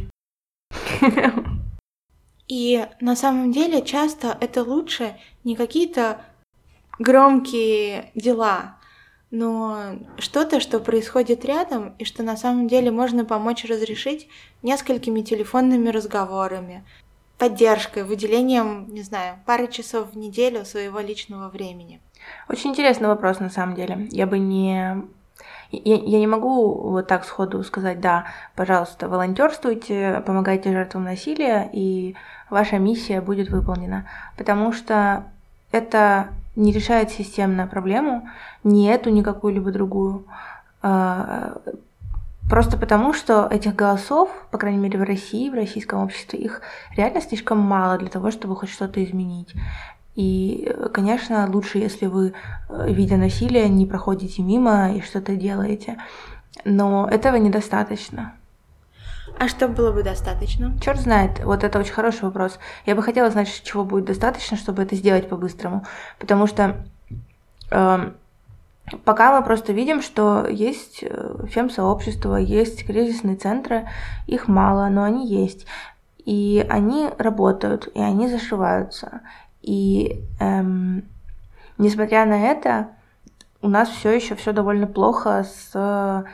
И 2.48 2.88
на 3.00 3.16
самом 3.16 3.52
деле 3.52 3.82
часто 3.82 4.38
это 4.40 4.64
лучше 4.64 5.18
не 5.44 5.56
какие-то 5.56 6.22
громкие 7.00 8.12
дела, 8.16 8.78
но 9.34 9.96
что-то, 10.20 10.60
что 10.60 10.80
происходит 10.80 11.44
рядом, 11.44 11.96
и 11.98 12.06
что 12.06 12.22
на 12.22 12.38
самом 12.38 12.68
деле 12.68 12.92
можно 12.92 13.26
помочь 13.26 13.66
разрешить 13.66 14.30
несколькими 14.62 15.22
телефонными 15.22 15.90
разговорами, 15.90 16.84
поддержкой, 17.40 18.04
выделением, 18.04 18.86
не 18.94 19.02
знаю, 19.02 19.40
пары 19.48 19.68
часов 19.68 20.12
в 20.12 20.18
неделю 20.18 20.66
своего 20.66 21.00
личного 21.00 21.50
времени. 21.50 22.00
Очень 22.48 22.70
интересный 22.70 23.08
вопрос 23.08 23.40
на 23.40 23.50
самом 23.50 23.74
деле. 23.74 24.08
Я 24.12 24.28
бы 24.28 24.38
не 24.38 25.02
я, 25.72 25.96
я 25.96 26.20
не 26.20 26.28
могу 26.28 26.92
вот 26.92 27.08
так 27.08 27.26
сходу 27.26 27.64
сказать, 27.64 28.00
да, 28.00 28.28
пожалуйста, 28.56 29.10
волонтерствуйте, 29.10 30.22
помогайте 30.28 30.72
жертвам 30.72 31.06
насилия, 31.06 31.68
и 31.74 32.16
ваша 32.52 32.78
миссия 32.78 33.20
будет 33.20 33.50
выполнена. 33.50 34.08
Потому 34.38 34.74
что 34.74 35.24
это 35.72 36.30
не 36.56 36.72
решает 36.72 37.12
системно 37.12 37.68
проблему, 37.68 38.30
ни 38.64 38.88
эту, 38.90 39.10
ни 39.10 39.22
какую-либо 39.22 39.72
другую. 39.72 40.26
А, 40.82 41.58
просто 42.50 42.78
потому, 42.78 43.14
что 43.14 43.48
этих 43.50 43.76
голосов, 43.76 44.30
по 44.52 44.58
крайней 44.58 44.80
мере 44.80 45.00
в 45.00 45.04
России, 45.04 45.50
в 45.50 45.54
российском 45.54 46.04
обществе, 46.04 46.40
их 46.40 46.62
реально 46.96 47.22
слишком 47.22 47.60
мало 47.60 47.98
для 47.98 48.10
того, 48.10 48.32
чтобы 48.32 48.56
хоть 48.56 48.70
что-то 48.70 49.04
изменить. 49.04 49.54
И, 50.16 50.72
конечно, 50.94 51.50
лучше, 51.52 51.80
если 51.80 52.06
вы, 52.06 52.34
э, 52.70 52.94
видя 52.94 53.18
насилие, 53.18 53.68
не 53.68 53.88
проходите 53.88 54.44
мимо 54.44 54.94
и 54.94 55.02
что-то 55.02 55.36
делаете. 55.36 55.98
Но 56.66 57.08
этого 57.10 57.38
недостаточно. 57.38 58.34
А 59.40 59.48
что 59.48 59.68
было 59.68 59.92
бы 59.92 60.04
достаточно? 60.04 60.74
Черт 60.80 61.00
знает, 61.00 61.44
вот 61.44 61.64
это 61.64 61.80
очень 61.80 61.94
хороший 61.94 62.24
вопрос. 62.24 62.60
Я 62.86 62.96
бы 62.96 63.04
хотела 63.04 63.30
знать, 63.30 63.62
чего 63.64 63.84
будет 63.84 64.06
достаточно, 64.06 64.58
чтобы 64.58 64.84
это 64.84 64.96
сделать 64.96 65.28
по-быстрому. 65.28 65.86
Потому 66.20 66.48
что 66.48 66.78
э, 67.72 68.12
пока 69.04 69.38
мы 69.38 69.46
просто 69.46 69.74
видим, 69.74 70.02
что 70.02 70.48
есть 70.48 71.00
э, 71.02 71.46
фем-сообщество, 71.48 72.36
есть 72.36 72.86
кризисные 72.86 73.36
центры, 73.36 73.88
их 74.28 74.48
мало, 74.48 74.88
но 74.90 75.04
они 75.04 75.28
есть. 75.28 75.66
И 76.26 76.66
они 76.70 77.10
работают, 77.18 77.90
и 77.94 78.00
они 78.00 78.30
зашиваются. 78.30 79.22
И 79.62 80.22
эм, 80.40 81.04
несмотря 81.78 82.26
на 82.26 82.40
это, 82.40 82.90
у 83.62 83.68
нас 83.68 83.90
все 83.90 84.12
еще 84.12 84.36
все 84.36 84.54
довольно 84.54 84.88
плохо 84.88 85.46
с 85.46 86.26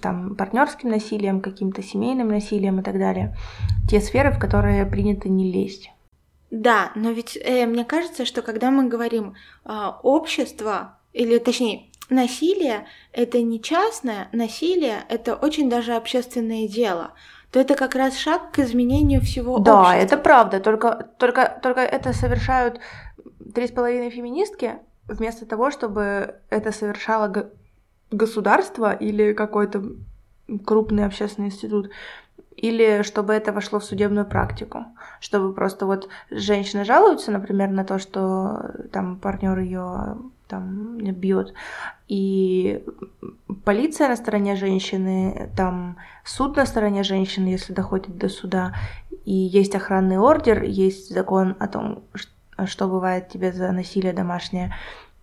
там, 0.00 0.34
партнерским 0.36 0.90
насилием, 0.90 1.40
каким-то 1.40 1.82
семейным 1.82 2.28
насилием 2.28 2.80
и 2.80 2.82
так 2.82 2.98
далее. 2.98 3.36
Те 3.88 4.00
сферы, 4.00 4.30
в 4.30 4.38
которые 4.38 4.86
принято 4.86 5.28
не 5.28 5.50
лезть. 5.50 5.90
Да, 6.50 6.90
но 6.94 7.10
ведь 7.10 7.38
э, 7.40 7.66
мне 7.66 7.84
кажется, 7.84 8.24
что 8.24 8.42
когда 8.42 8.70
мы 8.70 8.88
говорим 8.88 9.34
э, 9.64 9.72
общество, 10.02 10.98
или 11.12 11.38
точнее, 11.38 11.86
насилие 12.08 12.86
это 13.12 13.40
не 13.40 13.62
частное, 13.62 14.28
насилие 14.32 15.04
это 15.08 15.34
очень 15.34 15.70
даже 15.70 15.94
общественное 15.94 16.68
дело 16.68 17.12
то 17.50 17.58
это 17.58 17.74
как 17.74 17.96
раз 17.96 18.16
шаг 18.16 18.52
к 18.52 18.60
изменению 18.60 19.20
всего 19.22 19.58
да, 19.58 19.80
общества. 19.80 19.96
Да, 19.96 20.04
это 20.04 20.16
правда. 20.16 20.60
Только, 20.60 21.08
только, 21.18 21.58
только 21.62 21.80
это 21.80 22.12
совершают 22.12 22.80
три 23.54 23.66
с 23.66 23.72
половиной 23.72 24.10
феминистки, 24.10 24.78
вместо 25.08 25.46
того, 25.46 25.70
чтобы 25.70 26.36
это 26.48 26.70
совершало 26.70 27.52
государство 28.10 28.92
или 28.92 29.32
какой-то 29.32 29.82
крупный 30.64 31.04
общественный 31.04 31.48
институт, 31.48 31.90
или 32.56 33.02
чтобы 33.02 33.32
это 33.32 33.52
вошло 33.52 33.78
в 33.78 33.84
судебную 33.84 34.26
практику, 34.26 34.84
чтобы 35.20 35.54
просто 35.54 35.86
вот 35.86 36.08
женщина 36.30 36.84
жалуется, 36.84 37.30
например, 37.30 37.70
на 37.70 37.84
то, 37.84 37.98
что 37.98 38.72
там 38.92 39.16
партнер 39.16 39.58
ее 39.58 40.18
там 40.48 40.98
бьет, 40.98 41.54
и 42.08 42.84
полиция 43.64 44.08
на 44.08 44.16
стороне 44.16 44.56
женщины, 44.56 45.48
там 45.56 45.96
суд 46.24 46.56
на 46.56 46.66
стороне 46.66 47.04
женщины, 47.04 47.48
если 47.48 47.72
доходит 47.72 48.18
до 48.18 48.28
суда, 48.28 48.74
и 49.24 49.32
есть 49.32 49.76
охранный 49.76 50.18
ордер, 50.18 50.64
есть 50.64 51.14
закон 51.14 51.56
о 51.60 51.68
том, 51.68 52.02
что 52.66 52.88
бывает 52.88 53.28
тебе 53.28 53.52
за 53.52 53.70
насилие 53.70 54.12
домашнее, 54.12 54.74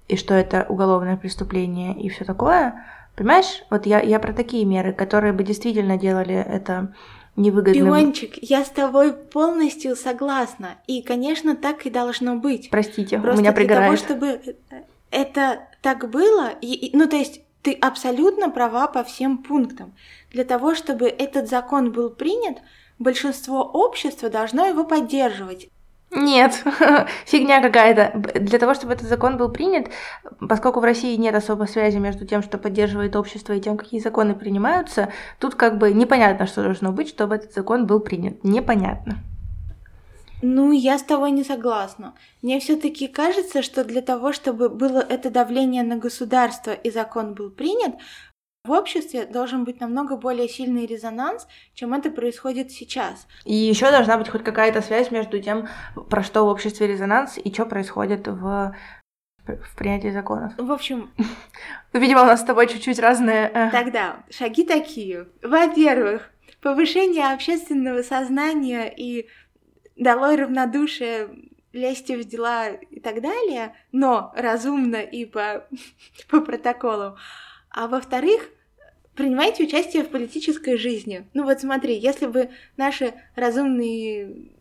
и 0.07 0.15
что 0.15 0.33
это 0.33 0.65
уголовное 0.69 1.17
преступление 1.17 1.99
и 1.99 2.09
все 2.09 2.23
такое. 2.25 2.85
Понимаешь, 3.15 3.63
вот 3.69 3.85
я, 3.85 3.99
я 3.99 4.19
про 4.19 4.31
такие 4.31 4.63
меры, 4.65 4.93
которые 4.93 5.33
бы 5.33 5.43
действительно 5.43 5.97
делали 5.97 6.35
это 6.35 6.93
невыгодным. 7.35 7.85
Пиончик, 7.85 8.37
я 8.41 8.63
с 8.63 8.69
тобой 8.69 9.13
полностью 9.13 9.95
согласна. 9.95 10.75
И, 10.87 11.01
конечно, 11.01 11.55
так 11.55 11.85
и 11.85 11.89
должно 11.89 12.35
быть. 12.35 12.69
Простите, 12.69 13.19
Просто 13.19 13.37
у 13.37 13.41
меня 13.41 13.53
пригорает. 13.53 13.99
Для 13.99 14.07
того, 14.07 14.39
чтобы 14.39 14.55
это 15.11 15.59
так 15.81 16.09
было, 16.09 16.51
и, 16.61 16.95
ну 16.95 17.07
то 17.07 17.15
есть 17.15 17.41
ты 17.61 17.73
абсолютно 17.73 18.49
права 18.49 18.87
по 18.87 19.03
всем 19.03 19.39
пунктам. 19.39 19.93
Для 20.31 20.43
того, 20.43 20.75
чтобы 20.75 21.07
этот 21.07 21.49
закон 21.49 21.91
был 21.91 22.09
принят, 22.09 22.57
большинство 22.99 23.61
общества 23.63 24.29
должно 24.29 24.65
его 24.65 24.83
поддерживать. 24.83 25.69
Нет, 26.11 26.63
фигня 27.25 27.61
какая-то. 27.61 28.39
Для 28.39 28.59
того, 28.59 28.73
чтобы 28.73 28.93
этот 28.93 29.07
закон 29.07 29.37
был 29.37 29.49
принят, 29.49 29.89
поскольку 30.39 30.79
в 30.79 30.83
России 30.83 31.15
нет 31.17 31.35
особой 31.35 31.67
связи 31.67 31.97
между 31.97 32.25
тем, 32.25 32.41
что 32.41 32.57
поддерживает 32.57 33.15
общество, 33.15 33.53
и 33.53 33.59
тем, 33.59 33.77
какие 33.77 33.99
законы 33.99 34.33
принимаются, 34.33 35.11
тут 35.39 35.55
как 35.55 35.77
бы 35.77 35.91
непонятно, 35.91 36.47
что 36.47 36.63
должно 36.63 36.91
быть, 36.91 37.09
чтобы 37.09 37.35
этот 37.35 37.53
закон 37.53 37.85
был 37.85 37.99
принят. 37.99 38.43
Непонятно. 38.43 39.17
Ну, 40.41 40.71
я 40.71 40.99
с 40.99 41.03
тобой 41.03 41.31
не 41.31 41.43
согласна. 41.43 42.13
Мне 42.41 42.59
все-таки 42.59 43.07
кажется, 43.07 43.61
что 43.61 43.83
для 43.83 44.01
того, 44.01 44.33
чтобы 44.33 44.69
было 44.69 44.99
это 44.99 45.31
давление 45.31 45.83
на 45.83 45.97
государство 45.97 46.71
и 46.71 46.91
закон 46.91 47.33
был 47.33 47.49
принят, 47.49 47.95
в 48.67 48.71
обществе 48.71 49.25
должен 49.25 49.63
быть 49.63 49.79
намного 49.79 50.17
более 50.17 50.49
сильный 50.49 50.85
резонанс, 50.85 51.47
чем 51.73 51.93
это 51.93 52.11
происходит 52.11 52.71
сейчас. 52.71 53.27
И 53.45 53.55
еще 53.55 53.89
должна 53.89 54.17
быть 54.17 54.29
хоть 54.29 54.43
какая-то 54.43 54.81
связь 54.81 55.09
между 55.09 55.41
тем, 55.41 55.67
про 56.09 56.21
что 56.21 56.45
в 56.45 56.49
обществе 56.49 56.87
резонанс 56.87 57.37
и 57.37 57.51
что 57.53 57.65
происходит 57.65 58.27
в 58.27 58.75
в 59.47 59.77
принятии 59.77 60.09
законов. 60.09 60.51
В 60.57 60.71
общем... 60.73 61.09
Видимо, 61.93 62.23
у 62.23 62.25
нас 62.25 62.41
с 62.41 62.43
тобой 62.43 62.67
чуть-чуть 62.67 62.99
разные... 62.99 63.49
Э. 63.53 63.71
Тогда 63.71 64.25
шаги 64.29 64.65
такие. 64.65 65.29
Во-первых, 65.41 66.29
повышение 66.61 67.31
общественного 67.31 68.03
сознания 68.03 68.93
и 68.93 69.29
долой 69.95 70.35
равнодушие, 70.35 71.29
лезьте 71.71 72.17
в 72.17 72.25
дела 72.25 72.71
и 72.71 72.99
так 72.99 73.21
далее, 73.21 73.73
но 73.93 74.33
разумно 74.35 74.97
и 74.97 75.25
по, 75.25 75.65
по 76.29 76.41
протоколу. 76.41 77.17
А 77.69 77.87
во-вторых, 77.87 78.49
принимайте 79.17 79.63
участие 79.63 80.03
в 80.03 80.09
политической 80.09 80.77
жизни. 80.77 81.27
Ну 81.33 81.43
вот 81.43 81.59
смотри, 81.59 81.97
если 81.97 82.27
бы 82.27 82.51
наши 82.77 83.15
разумные, 83.35 84.51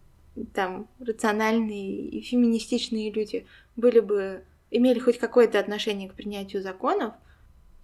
там, 0.54 0.88
рациональные 0.98 2.08
и 2.08 2.22
феминистичные 2.22 3.12
люди 3.12 3.46
были 3.76 4.00
бы, 4.00 4.44
имели 4.70 4.98
хоть 4.98 5.18
какое-то 5.18 5.60
отношение 5.60 6.08
к 6.08 6.14
принятию 6.14 6.62
законов, 6.62 7.14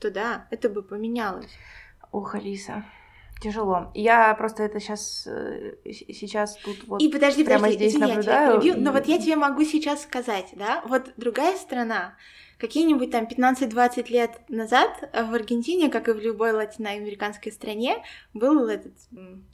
то 0.00 0.10
да, 0.10 0.48
это 0.50 0.68
бы 0.70 0.82
поменялось. 0.82 1.50
Ох, 2.10 2.34
Алиса, 2.34 2.84
тяжело. 3.42 3.90
Я 3.94 4.34
просто 4.34 4.62
это 4.62 4.80
сейчас, 4.80 5.26
э, 5.26 5.74
сейчас 5.84 6.56
тут 6.56 6.84
вот 6.86 7.02
И 7.02 7.08
подожди, 7.08 7.44
прямо 7.44 7.64
подожди, 7.64 7.76
здесь 7.76 7.94
извини, 7.94 8.12
наблюдаю. 8.12 8.54
Я 8.54 8.60
тебя 8.60 8.62
перебью, 8.62 8.84
но 8.84 8.92
вот 8.92 9.06
я 9.06 9.18
тебе 9.18 9.36
могу 9.36 9.64
сейчас 9.64 10.02
сказать, 10.02 10.48
да, 10.52 10.82
вот 10.86 11.12
другая 11.16 11.56
страна, 11.56 12.16
какие-нибудь 12.58 13.10
там 13.10 13.26
15-20 13.26 14.10
лет 14.10 14.40
назад 14.48 15.10
в 15.12 15.34
Аргентине, 15.34 15.90
как 15.90 16.08
и 16.08 16.12
в 16.12 16.20
любой 16.20 16.52
латиноамериканской 16.52 17.50
стране, 17.50 18.02
был 18.32 18.68
этот 18.68 18.94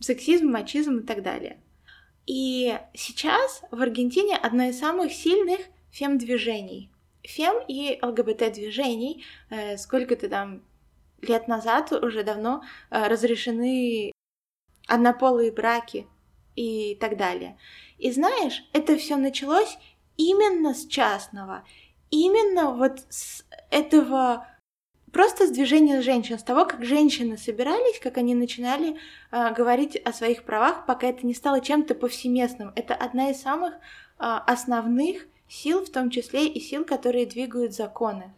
сексизм, 0.00 0.48
мачизм 0.48 0.98
и 0.98 1.02
так 1.02 1.22
далее. 1.22 1.58
И 2.26 2.78
сейчас 2.92 3.62
в 3.70 3.80
Аргентине 3.80 4.36
одно 4.36 4.64
из 4.64 4.78
самых 4.78 5.12
сильных 5.12 5.60
фем-движений. 5.90 6.90
Фем 7.22 7.56
и 7.66 7.98
ЛГБТ-движений, 8.02 9.24
э, 9.50 9.78
сколько-то 9.78 10.28
там 10.28 10.62
лет 11.20 11.48
назад 11.48 11.92
уже 11.92 12.22
давно 12.22 12.62
э, 12.90 13.06
разрешены 13.08 14.12
однополые 14.86 15.52
браки. 15.52 16.06
и 16.56 16.96
так 17.00 17.16
далее. 17.16 17.56
И 17.98 18.10
знаешь, 18.10 18.64
это 18.72 18.96
все 18.96 19.16
началось 19.16 19.78
именно 20.16 20.74
с 20.74 20.86
частного, 20.86 21.64
именно 22.10 22.74
вот 22.74 23.04
с 23.10 23.44
этого 23.70 24.46
просто 25.12 25.46
с 25.46 25.50
движения 25.50 26.02
женщин, 26.02 26.38
с 26.38 26.42
того, 26.42 26.64
как 26.64 26.84
женщины 26.84 27.38
собирались, 27.38 27.98
как 28.00 28.18
они 28.18 28.34
начинали 28.34 28.96
э, 29.30 29.54
говорить 29.54 29.96
о 29.96 30.12
своих 30.12 30.44
правах, 30.44 30.86
пока 30.86 31.06
это 31.06 31.26
не 31.26 31.34
стало 31.34 31.60
чем-то 31.60 31.94
повсеместным. 31.94 32.72
Это 32.76 32.94
одна 32.94 33.30
из 33.30 33.40
самых 33.40 33.74
э, 33.74 33.78
основных 34.18 35.26
сил, 35.48 35.84
в 35.84 35.90
том 35.90 36.10
числе 36.10 36.46
и 36.46 36.60
сил, 36.60 36.84
которые 36.84 37.26
двигают 37.26 37.72
законы. 37.72 38.34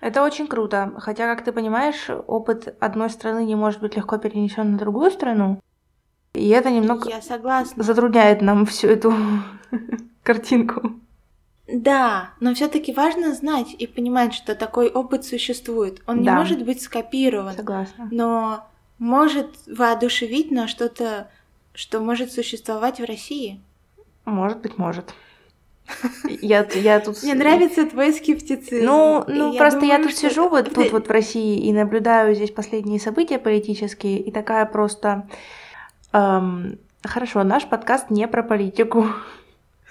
Это 0.00 0.22
очень 0.22 0.46
круто. 0.46 0.92
Хотя, 0.98 1.26
как 1.34 1.44
ты 1.44 1.52
понимаешь, 1.52 2.08
опыт 2.26 2.76
одной 2.80 3.10
страны 3.10 3.44
не 3.44 3.56
может 3.56 3.80
быть 3.80 3.96
легко 3.96 4.16
перенесен 4.18 4.72
на 4.72 4.78
другую 4.78 5.10
страну. 5.10 5.60
И 6.34 6.48
это 6.50 6.70
немного 6.70 7.08
Я 7.08 7.20
согласна. 7.20 7.82
затрудняет 7.82 8.40
нам 8.42 8.64
всю 8.66 8.86
эту 8.88 9.12
картинку. 10.22 10.92
Да, 11.66 12.30
но 12.40 12.54
все-таки 12.54 12.92
важно 12.94 13.34
знать 13.34 13.74
и 13.78 13.86
понимать, 13.86 14.32
что 14.34 14.54
такой 14.54 14.88
опыт 14.88 15.24
существует. 15.24 16.00
Он 16.06 16.20
не 16.20 16.24
Да. 16.26 16.34
может 16.36 16.64
быть 16.64 16.80
скопирован, 16.80 17.54
Согласна. 17.54 18.08
но 18.10 18.66
может 18.98 19.48
воодушевить 19.66 20.50
на 20.50 20.66
что-то, 20.66 21.28
что 21.74 22.00
может 22.00 22.32
существовать 22.32 23.00
в 23.00 23.04
России. 23.04 23.60
Может 24.24 24.60
быть, 24.60 24.78
может. 24.78 25.12
Я, 26.24 26.66
я 26.74 27.00
тут... 27.00 27.22
Мне 27.22 27.34
нравится 27.34 27.86
твой 27.86 28.12
скептицизм. 28.12 28.84
Ну, 28.84 29.24
ну 29.26 29.56
просто 29.56 29.84
я 29.86 29.96
думаю, 29.96 30.02
тут 30.04 30.18
что 30.18 30.28
сижу 30.28 30.48
вот 30.48 30.72
тут 30.72 30.92
вот 30.92 31.08
в 31.08 31.10
России 31.10 31.58
и 31.66 31.72
наблюдаю 31.72 32.34
здесь 32.34 32.50
последние 32.50 33.00
события 33.00 33.38
политические, 33.38 34.20
и 34.20 34.30
такая 34.30 34.66
просто... 34.66 35.28
эм, 36.12 36.78
хорошо, 37.02 37.42
наш 37.44 37.66
подкаст 37.66 38.10
не 38.10 38.28
про 38.28 38.42
политику. 38.42 39.06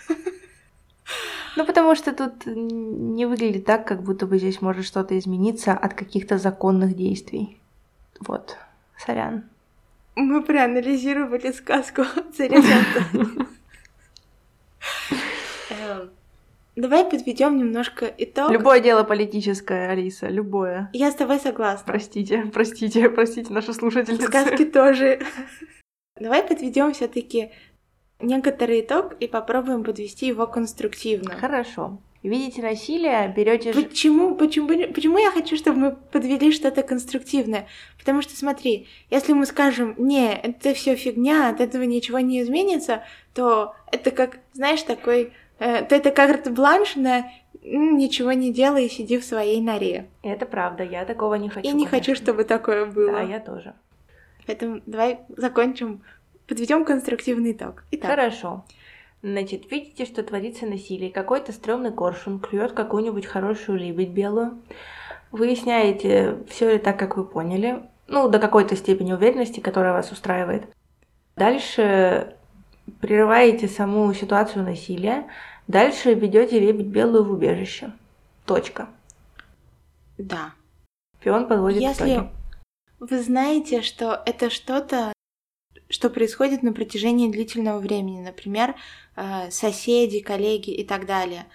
Ну, 1.55 1.65
потому 1.65 1.95
что 1.95 2.13
тут 2.13 2.45
не 2.45 3.25
выглядит 3.25 3.65
так, 3.65 3.87
как 3.87 4.03
будто 4.03 4.27
бы 4.27 4.37
здесь 4.37 4.61
может 4.61 4.85
что-то 4.85 5.17
измениться 5.17 5.71
от 5.73 5.95
каких-то 5.95 6.37
законных 6.37 6.95
действий. 6.95 7.57
Вот. 8.19 8.57
Сорян. 9.03 9.43
Мы 10.15 10.43
проанализировали 10.43 11.51
сказку 11.51 12.03
«Царевна». 12.35 12.85
Давай 16.75 17.05
подведем 17.05 17.57
немножко 17.57 18.05
итог. 18.19 18.51
Любое 18.51 18.79
дело 18.79 19.03
политическое, 19.03 19.89
Алиса, 19.89 20.27
любое. 20.27 20.91
Я 20.93 21.11
с 21.11 21.15
тобой 21.15 21.39
согласна. 21.39 21.83
Простите, 21.87 22.43
простите, 22.53 23.09
простите, 23.09 23.51
наши 23.51 23.73
слушательницы. 23.73 24.27
Сказки 24.27 24.63
тоже. 24.63 25.21
Давай 26.19 26.43
подведем 26.43 26.93
все-таки 26.93 27.51
некоторый 28.19 28.81
итог 28.81 29.13
и 29.19 29.27
попробуем 29.27 29.83
подвести 29.83 30.27
его 30.27 30.45
конструктивно. 30.45 31.31
Хорошо. 31.35 31.99
Видите 32.23 32.61
насилие, 32.61 33.31
берете 33.35 33.73
Почему, 33.73 34.35
почему, 34.35 34.67
почему 34.93 35.17
я 35.17 35.31
хочу, 35.31 35.55
чтобы 35.55 35.79
мы 35.79 35.91
подвели 36.11 36.51
что-то 36.51 36.81
конструктивное? 36.83 37.67
Потому 37.97 38.21
что 38.21 38.35
смотри, 38.35 38.87
если 39.09 39.33
мы 39.33 39.45
скажем, 39.45 39.95
не, 39.97 40.33
это 40.33 40.73
все 40.73 40.95
фигня, 40.95 41.49
от 41.49 41.61
этого 41.61 41.83
ничего 41.83 42.19
не 42.19 42.41
изменится, 42.41 43.03
то 43.33 43.75
это 43.91 44.11
как, 44.11 44.39
знаешь, 44.53 44.81
такой, 44.81 45.31
то 45.57 45.95
это 45.95 46.11
карт-бланш 46.11 46.95
на 46.95 47.29
«М, 47.63 47.97
ничего 47.97 48.31
не 48.33 48.53
делай 48.53 48.85
и 48.85 48.89
сиди 48.89 49.17
в 49.17 49.25
своей 49.25 49.61
норе. 49.61 50.07
Это 50.23 50.45
правда, 50.45 50.83
я 50.83 51.05
такого 51.05 51.35
не 51.35 51.49
хочу. 51.49 51.67
Я 51.67 51.73
не 51.73 51.85
хочу, 51.85 52.07
конечно. 52.07 52.25
чтобы 52.25 52.43
такое 52.43 52.85
было. 52.85 53.13
Да, 53.13 53.21
я 53.21 53.39
тоже. 53.39 53.73
Поэтому 54.45 54.81
давай 54.85 55.19
закончим, 55.35 56.03
подведем 56.47 56.85
конструктивный 56.85 57.51
итог. 57.51 57.83
Итак, 57.91 58.11
Хорошо. 58.11 58.63
Значит, 59.23 59.69
видите, 59.71 60.05
что 60.05 60.23
творится 60.23 60.65
насилие. 60.65 61.11
Какой-то 61.11 61.51
стрёмный 61.51 61.91
коршун 61.91 62.39
клюет 62.39 62.71
какую-нибудь 62.73 63.25
хорошую 63.25 63.79
лебедь 63.79 64.09
белую. 64.09 64.61
Выясняете, 65.31 66.37
все 66.49 66.73
ли 66.73 66.77
так, 66.77 66.97
как 66.97 67.17
вы 67.17 67.25
поняли. 67.25 67.81
Ну, 68.07 68.29
до 68.29 68.39
какой-то 68.39 68.75
степени 68.77 69.11
уверенности, 69.11 69.59
которая 69.59 69.91
вас 69.93 70.11
устраивает. 70.11 70.67
Дальше 71.35 72.36
прерываете 73.01 73.67
саму 73.67 74.13
ситуацию 74.13 74.63
насилия. 74.63 75.27
Дальше 75.67 76.13
ведете 76.13 76.59
лебедь 76.59 76.87
белую 76.87 77.25
в 77.25 77.31
убежище. 77.31 77.91
Точка. 78.45 78.87
да. 80.17 80.53
Пион 81.19 81.47
подводит 81.47 81.81
Если 81.81 82.15
итоги. 82.15 82.29
вы 82.99 83.21
знаете, 83.21 83.81
что 83.81 84.21
это 84.25 84.49
что-то, 84.49 85.11
что 85.89 86.09
происходит 86.09 86.63
на 86.63 86.71
протяжении 86.71 87.29
длительного 87.29 87.79
времени, 87.79 88.21
например, 88.21 88.75
э, 89.15 89.51
соседи, 89.51 90.19
коллеги 90.21 90.69
и 90.69 90.85
так 90.85 91.05
далее, 91.05 91.45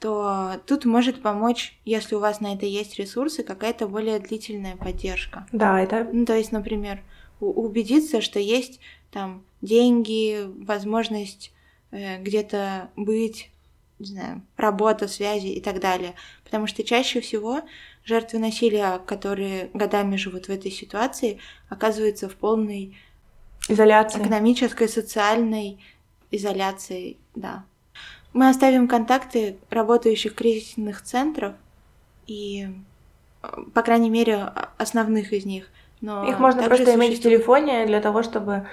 то 0.00 0.60
тут 0.66 0.84
может 0.84 1.20
помочь, 1.20 1.78
если 1.84 2.14
у 2.14 2.20
вас 2.20 2.40
на 2.40 2.54
это 2.54 2.64
есть 2.64 2.98
ресурсы, 2.98 3.42
какая-то 3.42 3.88
более 3.88 4.20
длительная 4.20 4.76
поддержка. 4.76 5.46
Да, 5.52 5.80
это 5.80 6.08
Ну, 6.10 6.24
то 6.24 6.36
есть, 6.36 6.52
например, 6.52 7.02
убедиться, 7.40 8.20
что 8.20 8.38
есть 8.38 8.80
там 9.10 9.42
деньги, 9.60 10.46
возможность 10.64 11.52
э, 11.90 12.20
где-то 12.22 12.90
быть, 12.96 13.50
не 13.98 14.06
знаю, 14.06 14.42
работа, 14.56 15.08
связи 15.08 15.48
и 15.48 15.60
так 15.60 15.80
далее. 15.80 16.14
Потому 16.44 16.66
что 16.66 16.84
чаще 16.84 17.20
всего 17.20 17.62
жертвы 18.04 18.38
насилия, 18.38 18.98
которые 19.06 19.70
годами 19.74 20.16
живут 20.16 20.46
в 20.46 20.50
этой 20.50 20.70
ситуации, 20.70 21.38
оказываются 21.68 22.28
в 22.28 22.36
полной 22.36 22.96
изоляция. 23.68 24.22
экономической, 24.22 24.88
социальной 24.88 25.78
изоляции, 26.30 27.16
да. 27.34 27.64
Мы 28.32 28.48
оставим 28.48 28.88
контакты 28.88 29.56
работающих 29.70 30.34
кризисных 30.34 31.02
центров 31.02 31.54
и, 32.26 32.68
по 33.74 33.82
крайней 33.82 34.10
мере, 34.10 34.52
основных 34.76 35.32
из 35.32 35.44
них. 35.44 35.68
Но 36.00 36.28
Их 36.28 36.38
можно 36.38 36.62
просто 36.62 36.94
иметь 36.94 37.18
в 37.18 37.22
телефоне 37.22 37.86
для 37.86 38.00
того, 38.00 38.22
чтобы, 38.22 38.68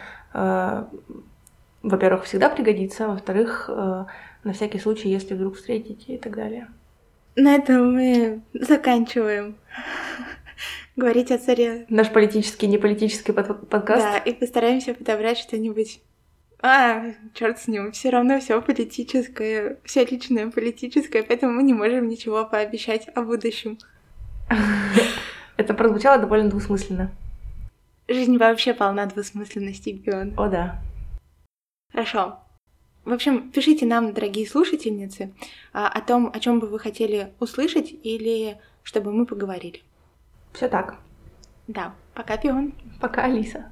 во-первых, 1.85 2.25
всегда 2.25 2.49
пригодиться, 2.49 3.07
во-вторых, 3.07 3.69
э, 3.69 4.05
на 4.43 4.53
всякий 4.53 4.79
случай, 4.79 5.09
если 5.09 5.35
вдруг 5.35 5.55
встретите 5.55 6.15
и 6.15 6.17
так 6.17 6.35
далее. 6.35 6.67
На 7.35 7.55
этом 7.55 7.93
мы 7.93 8.41
заканчиваем 8.53 9.55
говорить 10.95 11.31
о 11.31 11.37
царе. 11.37 11.85
Наш 11.89 12.11
политический, 12.11 12.67
не 12.67 12.77
политический 12.77 13.33
под- 13.33 13.69
подкаст. 13.69 14.03
Да, 14.03 14.17
и 14.17 14.33
постараемся 14.33 14.93
подобрать 14.93 15.37
что-нибудь. 15.37 16.01
А, 16.61 17.03
черт 17.33 17.59
с 17.59 17.67
ним, 17.67 17.91
все 17.91 18.09
равно 18.09 18.39
все 18.39 18.59
политическое, 18.61 19.77
все 19.83 20.05
личное 20.05 20.49
политическое, 20.49 21.21
поэтому 21.21 21.53
мы 21.53 21.63
не 21.63 21.73
можем 21.73 22.07
ничего 22.07 22.45
пообещать 22.45 23.07
о 23.13 23.21
будущем. 23.21 23.77
Это 25.57 25.73
прозвучало 25.75 26.19
довольно 26.19 26.49
двусмысленно. 26.49 27.11
Жизнь 28.07 28.37
вообще 28.37 28.73
полна 28.73 29.05
двусмысленностей, 29.07 29.93
Бион. 29.93 30.33
О, 30.37 30.47
да. 30.47 30.81
Хорошо. 31.91 32.39
В 33.03 33.13
общем, 33.13 33.51
пишите 33.51 33.85
нам, 33.85 34.13
дорогие 34.13 34.47
слушательницы, 34.47 35.33
а, 35.73 35.87
о 35.87 36.01
том, 36.01 36.31
о 36.33 36.39
чем 36.39 36.59
бы 36.59 36.67
вы 36.67 36.79
хотели 36.79 37.33
услышать 37.39 37.91
или 38.03 38.59
чтобы 38.83 39.11
мы 39.11 39.25
поговорили. 39.25 39.81
Все 40.53 40.67
так. 40.67 40.97
Да, 41.67 41.93
пока, 42.13 42.37
Пион. 42.37 42.73
Пока, 43.01 43.25
Алиса. 43.25 43.71